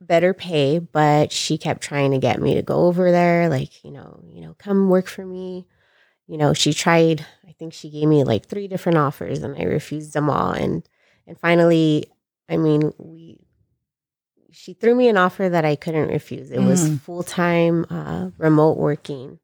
better 0.00 0.34
pay, 0.34 0.80
but 0.80 1.30
she 1.30 1.56
kept 1.56 1.82
trying 1.82 2.10
to 2.10 2.18
get 2.18 2.42
me 2.42 2.54
to 2.54 2.62
go 2.62 2.86
over 2.86 3.12
there 3.12 3.48
like, 3.48 3.84
you 3.84 3.92
know, 3.92 4.20
you 4.32 4.40
know, 4.40 4.56
come 4.58 4.88
work 4.88 5.06
for 5.06 5.24
me. 5.24 5.66
You 6.28 6.36
know, 6.38 6.52
she 6.54 6.72
tried, 6.74 7.24
I 7.48 7.52
think 7.52 7.72
she 7.72 7.90
gave 7.90 8.06
me 8.08 8.22
like 8.22 8.46
three 8.46 8.68
different 8.68 8.98
offers 8.98 9.42
and 9.42 9.56
I 9.56 9.64
refused 9.64 10.12
them 10.12 10.30
all 10.30 10.52
and 10.52 10.82
and 11.26 11.38
finally, 11.38 12.06
I 12.48 12.56
mean, 12.56 12.92
we 12.98 13.40
she 14.50 14.72
threw 14.72 14.94
me 14.94 15.08
an 15.08 15.16
offer 15.18 15.48
that 15.48 15.64
I 15.66 15.76
couldn't 15.76 16.08
refuse. 16.08 16.50
It 16.50 16.60
was 16.62 16.80
Mm. 16.80 17.00
full 17.00 17.22
time 17.22 17.84
uh, 17.90 18.30
remote 18.38 18.78
working, 18.78 19.38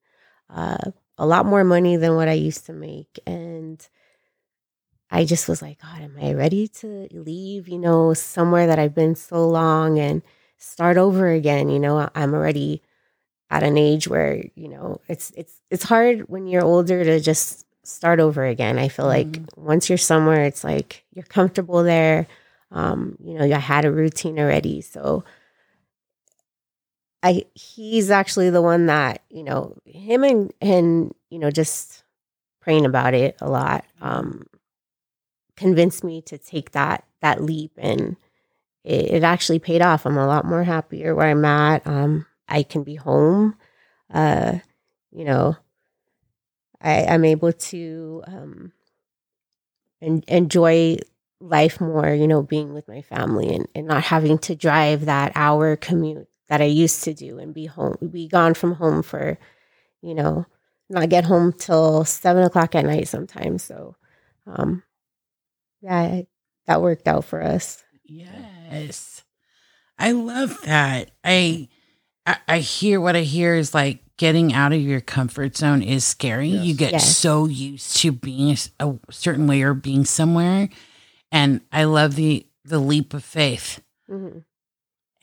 uh, 0.48 0.78
a 1.18 1.26
lot 1.26 1.44
more 1.46 1.62
money 1.64 1.96
than 1.96 2.16
what 2.16 2.28
I 2.28 2.32
used 2.32 2.66
to 2.66 2.72
make, 2.72 3.18
and 3.26 3.86
I 5.10 5.24
just 5.24 5.48
was 5.48 5.62
like, 5.62 5.80
God, 5.80 6.00
am 6.00 6.16
I 6.20 6.32
ready 6.32 6.66
to 6.68 7.08
leave? 7.12 7.68
You 7.68 7.78
know, 7.78 8.14
somewhere 8.14 8.66
that 8.66 8.78
I've 8.78 8.94
been 8.94 9.14
so 9.14 9.46
long 9.48 9.98
and 9.98 10.22
start 10.58 10.96
over 10.96 11.28
again. 11.30 11.68
You 11.68 11.78
know, 11.78 12.08
I'm 12.14 12.34
already 12.34 12.82
at 13.50 13.62
an 13.62 13.78
age 13.78 14.08
where 14.08 14.42
you 14.54 14.68
know 14.68 15.00
it's 15.08 15.30
it's 15.36 15.60
it's 15.70 15.84
hard 15.84 16.28
when 16.28 16.46
you're 16.46 16.64
older 16.64 17.04
to 17.04 17.20
just 17.20 17.64
start 17.84 18.20
over 18.20 18.44
again. 18.44 18.78
I 18.78 18.88
feel 18.88 19.06
like 19.06 19.40
once 19.56 19.88
you're 19.88 19.98
somewhere, 19.98 20.44
it's 20.44 20.64
like 20.64 21.04
you're 21.12 21.24
comfortable 21.24 21.82
there. 21.82 22.26
Um, 22.70 23.16
you 23.22 23.34
know, 23.34 23.44
I 23.44 23.58
had 23.58 23.84
a 23.84 23.92
routine 23.92 24.38
already, 24.38 24.80
so 24.80 25.24
I 27.22 27.44
he's 27.54 28.10
actually 28.10 28.50
the 28.50 28.62
one 28.62 28.86
that 28.86 29.22
you 29.30 29.42
know 29.42 29.76
him 29.86 30.24
and 30.24 30.52
and 30.60 31.14
you 31.30 31.38
know 31.38 31.50
just 31.50 32.02
praying 32.60 32.84
about 32.86 33.14
it 33.14 33.36
a 33.40 33.48
lot 33.48 33.84
um, 34.00 34.46
convinced 35.56 36.04
me 36.04 36.22
to 36.22 36.38
take 36.38 36.72
that 36.72 37.04
that 37.22 37.42
leap, 37.42 37.72
and 37.78 38.16
it, 38.84 39.10
it 39.10 39.22
actually 39.22 39.58
paid 39.58 39.80
off. 39.82 40.04
I'm 40.04 40.18
a 40.18 40.26
lot 40.26 40.44
more 40.44 40.64
happier 40.64 41.14
where 41.14 41.28
I'm 41.28 41.44
at. 41.44 41.86
Um, 41.86 42.26
I 42.48 42.62
can 42.62 42.82
be 42.82 42.94
home. 42.94 43.56
Uh, 44.12 44.58
you 45.10 45.24
know, 45.24 45.56
I, 46.80 47.04
I'm 47.04 47.24
able 47.24 47.52
to 47.52 48.22
um, 48.26 48.72
en- 50.02 50.24
enjoy 50.28 50.98
life 51.40 51.80
more, 51.80 52.12
you 52.12 52.26
know, 52.26 52.42
being 52.42 52.74
with 52.74 52.88
my 52.88 53.02
family 53.02 53.54
and, 53.54 53.66
and 53.74 53.86
not 53.86 54.04
having 54.04 54.38
to 54.38 54.54
drive 54.54 55.06
that 55.06 55.32
hour 55.34 55.76
commute 55.76 56.28
that 56.48 56.60
I 56.60 56.64
used 56.64 57.04
to 57.04 57.14
do 57.14 57.38
and 57.38 57.54
be 57.54 57.66
home, 57.66 57.96
be 58.10 58.28
gone 58.28 58.54
from 58.54 58.74
home 58.74 59.02
for, 59.02 59.38
you 60.02 60.14
know, 60.14 60.46
not 60.90 61.08
get 61.08 61.24
home 61.24 61.52
till 61.52 62.04
seven 62.04 62.44
o'clock 62.44 62.74
at 62.74 62.84
night 62.84 63.08
sometimes. 63.08 63.62
So, 63.62 63.96
um, 64.46 64.82
yeah, 65.80 66.22
that 66.66 66.82
worked 66.82 67.08
out 67.08 67.24
for 67.24 67.42
us. 67.42 67.82
Yes. 68.04 69.22
I 69.98 70.12
love 70.12 70.60
that. 70.62 71.12
I, 71.22 71.68
I 72.26 72.36
I 72.48 72.58
hear 72.58 73.00
what 73.00 73.16
I 73.16 73.20
hear 73.22 73.54
is 73.54 73.74
like 73.74 74.00
getting 74.16 74.52
out 74.52 74.72
of 74.72 74.80
your 74.80 75.00
comfort 75.00 75.56
zone 75.56 75.82
is 75.82 76.04
scary. 76.04 76.48
Yes. 76.48 76.64
You 76.66 76.74
get 76.74 76.92
Yes. 76.92 77.16
so 77.16 77.46
used 77.46 77.96
to 77.98 78.12
being 78.12 78.56
a 78.80 78.94
certain 79.10 79.46
way 79.46 79.62
or 79.62 79.74
being 79.74 80.04
somewhere. 80.04 80.68
And 81.32 81.60
I 81.72 81.84
love 81.84 82.14
the 82.14 82.46
the 82.64 82.78
leap 82.78 83.12
of 83.14 83.24
faith 83.24 83.80
hmm 84.06 84.38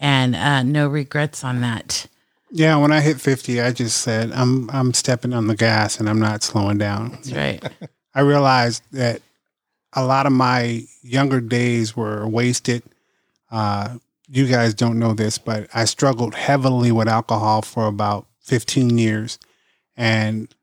and 0.03 0.35
uh, 0.35 0.63
no 0.63 0.87
regrets 0.87 1.43
on 1.43 1.61
that. 1.61 2.07
Yeah, 2.49 2.75
when 2.77 2.91
I 2.91 3.01
hit 3.01 3.21
50, 3.21 3.61
I 3.61 3.71
just 3.71 4.01
said 4.01 4.31
I'm 4.31 4.69
I'm 4.71 4.93
stepping 4.93 5.31
on 5.33 5.47
the 5.47 5.55
gas 5.55 5.99
and 5.99 6.09
I'm 6.09 6.19
not 6.19 6.43
slowing 6.43 6.77
down. 6.79 7.11
That's 7.11 7.31
right. 7.31 7.63
I 8.15 8.21
realized 8.21 8.83
that 8.91 9.21
a 9.93 10.03
lot 10.05 10.25
of 10.25 10.33
my 10.33 10.83
younger 11.01 11.39
days 11.39 11.95
were 11.95 12.27
wasted. 12.27 12.83
Uh, 13.49 13.97
you 14.31 14.47
guys 14.47 14.73
don't 14.73 14.97
know 14.97 15.13
this, 15.13 15.37
but 15.37 15.67
I 15.73 15.83
struggled 15.85 16.33
heavily 16.35 16.91
with 16.91 17.07
alcohol 17.09 17.61
for 17.61 17.85
about 17.85 18.27
15 18.39 18.97
years. 18.97 19.37
And 19.97 20.53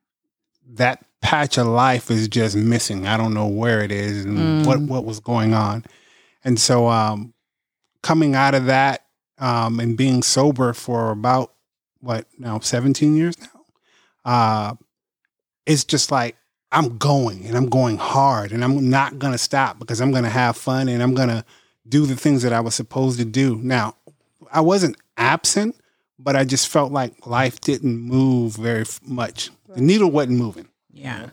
that 0.70 1.04
patch 1.20 1.59
of 1.59 1.66
life 1.66 2.11
is 2.11 2.28
just 2.28 2.57
missing. 2.57 3.07
I 3.07 3.18
don't 3.18 3.35
know 3.35 3.46
where 3.46 3.83
it 3.83 3.92
is 3.92 4.24
and 4.24 4.62
Mm. 4.62 4.66
what, 4.66 4.81
what 4.81 5.04
was 5.04 5.20
going 5.20 5.52
on. 5.52 5.85
And 6.44 6.59
so, 6.59 6.88
um, 6.88 7.35
coming 8.02 8.35
out 8.35 8.54
of 8.54 8.66
that 8.66 9.04
um, 9.38 9.81
and 9.81 9.96
being 9.98 10.22
sober 10.22 10.72
for 10.72 11.11
about 11.11 11.52
what 12.00 12.26
now 12.38 12.59
17 12.61 13.16
years 13.16 13.37
now, 13.38 13.64
uh, 14.24 14.74
it's 15.66 15.85
just 15.85 16.11
like 16.11 16.37
I'm 16.72 16.96
going 16.96 17.44
and 17.46 17.57
I'm 17.57 17.68
going 17.68 17.98
hard 17.98 18.52
and 18.52 18.64
I'm 18.64 18.88
not 18.88 19.18
going 19.18 19.33
to 19.33 19.38
stop 19.38 19.78
because 19.78 20.00
I'm 20.00 20.11
going 20.11 20.24
to 20.24 20.31
have 20.31 20.57
fun 20.57 20.88
and 20.88 21.02
I'm 21.02 21.14
going 21.14 21.28
to 21.28 21.44
do 21.88 22.07
the 22.07 22.16
things 22.16 22.42
that 22.42 22.53
I 22.53 22.61
was 22.61 22.74
supposed 22.74 23.18
to 23.18 23.24
do. 23.24 23.57
Now, 23.57 23.94
I 24.53 24.61
wasn't 24.61 24.96
absent, 25.16 25.77
but 26.18 26.37
I 26.37 26.44
just 26.44 26.68
felt 26.68 26.92
like 26.92 27.27
life 27.27 27.61
didn't 27.61 27.98
move 27.98 28.57
very 28.57 28.85
much. 29.03 29.51
The 29.74 29.81
needle 29.81 30.11
wasn't 30.11 30.38
moving. 30.38 30.68
Yeah. 30.92 31.31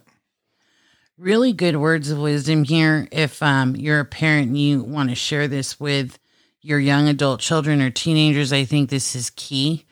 Really 1.18 1.54
good 1.54 1.78
words 1.78 2.12
of 2.12 2.20
wisdom 2.20 2.63
here. 2.63 3.08
If 3.12 3.41
um, 3.41 3.76
you're 3.76 4.02
a 4.02 4.06
parent 4.06 4.50
and 4.50 4.58
you 4.58 4.84
want 4.84 5.10
to 5.10 5.15
share 5.15 5.48
this 5.48 5.80
with 5.80 6.20
your 6.62 6.80
young 6.80 7.08
adult 7.08 7.39
children 7.39 7.82
or 7.82 7.89
teenagers, 7.89 8.52
I 8.52 8.65
think 8.65 8.89
this 8.89 9.15
is 9.15 9.30
key. 9.32 9.86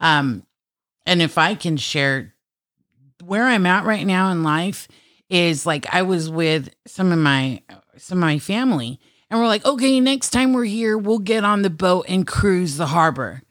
Um, 0.00 0.44
and 1.04 1.20
if 1.20 1.38
I 1.38 1.54
can 1.54 1.76
share 1.76 2.34
where 3.24 3.44
I'm 3.44 3.66
at 3.66 3.84
right 3.84 4.06
now 4.06 4.30
in 4.30 4.42
life 4.42 4.88
is 5.28 5.66
like 5.66 5.92
I 5.92 6.02
was 6.02 6.30
with 6.30 6.70
some 6.86 7.12
of 7.12 7.18
my 7.18 7.62
some 7.96 8.18
of 8.18 8.22
my 8.22 8.38
family 8.38 9.00
and 9.30 9.38
we're 9.40 9.46
like, 9.46 9.64
okay, 9.64 10.00
next 10.00 10.30
time 10.30 10.52
we're 10.52 10.64
here, 10.64 10.96
we'll 10.96 11.18
get 11.18 11.44
on 11.44 11.62
the 11.62 11.70
boat 11.70 12.06
and 12.08 12.26
cruise 12.26 12.76
the 12.76 12.86
harbor. 12.86 13.42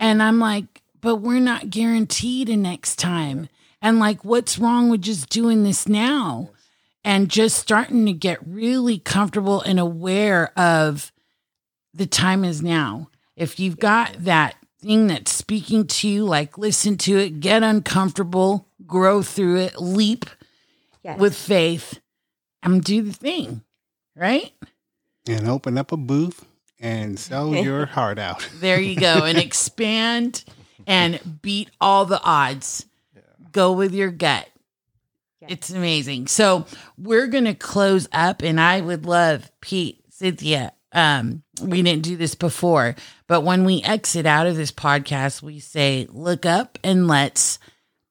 And 0.00 0.22
I'm 0.22 0.40
like, 0.40 0.82
but 1.00 1.16
we're 1.16 1.40
not 1.40 1.70
guaranteed 1.70 2.48
a 2.48 2.56
next 2.56 2.98
time. 2.98 3.48
And 3.80 3.98
like, 4.00 4.24
what's 4.24 4.58
wrong 4.58 4.88
with 4.90 5.02
just 5.02 5.28
doing 5.28 5.62
this 5.62 5.86
now? 5.88 6.50
And 7.04 7.30
just 7.30 7.58
starting 7.58 8.06
to 8.06 8.12
get 8.12 8.38
really 8.46 8.98
comfortable 8.98 9.60
and 9.60 9.78
aware 9.78 10.58
of 10.58 11.12
the 11.92 12.06
time 12.06 12.44
is 12.44 12.62
now. 12.62 13.10
If 13.36 13.60
you've 13.60 13.78
got 13.78 14.24
that 14.24 14.56
thing 14.80 15.06
that's 15.08 15.30
speaking 15.30 15.86
to 15.86 16.08
you, 16.08 16.24
like 16.24 16.56
listen 16.58 16.96
to 16.98 17.18
it, 17.18 17.40
get 17.40 17.62
uncomfortable, 17.62 18.68
grow 18.86 19.22
through 19.22 19.56
it, 19.58 19.80
leap 19.80 20.26
Yes. 21.04 21.18
with 21.20 21.36
faith, 21.36 22.00
and 22.62 22.82
do 22.82 23.02
the 23.02 23.12
thing, 23.12 23.62
right? 24.16 24.52
And 25.26 25.48
open 25.48 25.78
up 25.78 25.90
a 25.92 25.96
booth 25.96 26.44
and 26.80 27.18
sell 27.18 27.54
your 27.54 27.86
heart 27.86 28.18
out. 28.18 28.48
There 28.60 28.80
you 28.80 28.96
go. 28.96 29.24
and 29.24 29.38
expand 29.38 30.44
and 30.86 31.40
beat 31.42 31.70
all 31.80 32.04
the 32.04 32.20
odds. 32.22 32.86
Go 33.52 33.72
with 33.72 33.94
your 33.94 34.10
gut. 34.10 34.48
Yeah. 35.40 35.48
It's 35.50 35.70
amazing. 35.70 36.26
So 36.26 36.66
we're 36.98 37.26
gonna 37.28 37.54
close 37.54 38.08
up, 38.12 38.42
and 38.42 38.60
I 38.60 38.80
would 38.80 39.06
love 39.06 39.50
Pete, 39.60 40.02
Cynthia. 40.10 40.72
Um, 40.92 41.42
we 41.62 41.82
didn't 41.82 42.02
do 42.02 42.16
this 42.16 42.34
before, 42.34 42.94
but 43.26 43.42
when 43.42 43.64
we 43.64 43.82
exit 43.82 44.26
out 44.26 44.46
of 44.46 44.56
this 44.56 44.70
podcast, 44.72 45.42
we 45.42 45.58
say, 45.58 46.06
look 46.10 46.46
up 46.46 46.78
and 46.84 47.08
let's 47.08 47.58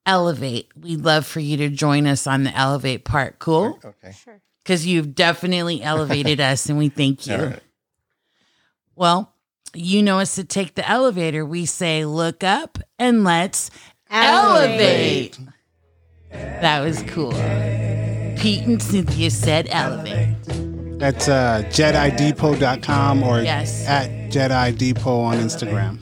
elevate. 0.06 0.70
We'd 0.76 1.02
love 1.04 1.26
for 1.26 1.40
you 1.40 1.56
to 1.58 1.70
join 1.70 2.08
us 2.08 2.28
on 2.28 2.44
the 2.44 2.54
elevate 2.56 3.06
part. 3.06 3.40
Cool? 3.40 3.80
Okay. 3.84 4.12
Sure. 4.24 4.42
Because 4.64 4.86
you've 4.88 5.14
definitely 5.16 5.82
elevated 5.84 6.40
us 6.40 6.68
and 6.70 6.78
we 6.78 6.90
thank 6.90 7.28
you. 7.28 7.36
All 7.36 7.46
right. 7.46 7.60
Well, 8.96 9.34
you 9.74 10.04
know 10.04 10.20
us 10.20 10.36
to 10.36 10.44
take 10.44 10.76
the 10.76 10.88
elevator. 10.90 11.46
We 11.46 11.66
say, 11.66 12.06
look 12.06 12.44
up 12.44 12.78
and 13.00 13.24
let's 13.24 13.72
elevate. 14.10 15.38
That 16.32 16.82
was 16.82 17.02
cool. 17.04 17.32
Pete 18.38 18.66
and 18.66 18.82
Cynthia 18.82 19.30
said 19.32 19.68
elevate. 19.70 20.36
That's 21.00 21.28
uh, 21.28 21.64
JediDepot.com 21.68 23.24
or 23.24 23.42
Yes. 23.42 23.86
at 23.88 24.10
Jedi 24.32 24.78
Depot 24.78 25.20
on 25.22 25.38
Instagram. 25.38 25.98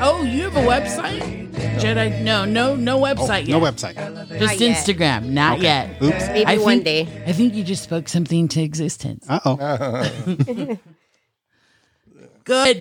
Oh, 0.00 0.22
you 0.22 0.42
have 0.42 0.56
a 0.56 0.60
website? 0.60 1.37
Jedi? 1.78 2.22
No, 2.22 2.44
no, 2.44 2.76
no 2.76 2.98
website 3.00 3.46
yet. 3.46 3.48
No 3.48 3.60
website. 3.60 3.94
Just 3.94 4.40
Not 4.40 4.60
yet. 4.60 4.76
Instagram. 4.76 5.24
Not 5.26 5.60
yet. 5.60 6.02
Oops. 6.02 6.26
Maybe 6.28 6.46
I 6.46 6.56
one 6.58 6.82
think- 6.82 6.84
day. 6.84 7.24
I 7.26 7.32
think 7.32 7.54
you 7.54 7.64
just 7.64 7.82
spoke 7.84 8.08
something 8.08 8.48
to 8.48 8.60
existence. 8.62 9.26
Uh 9.28 9.40
oh. 9.44 10.78
Good. 12.44 12.80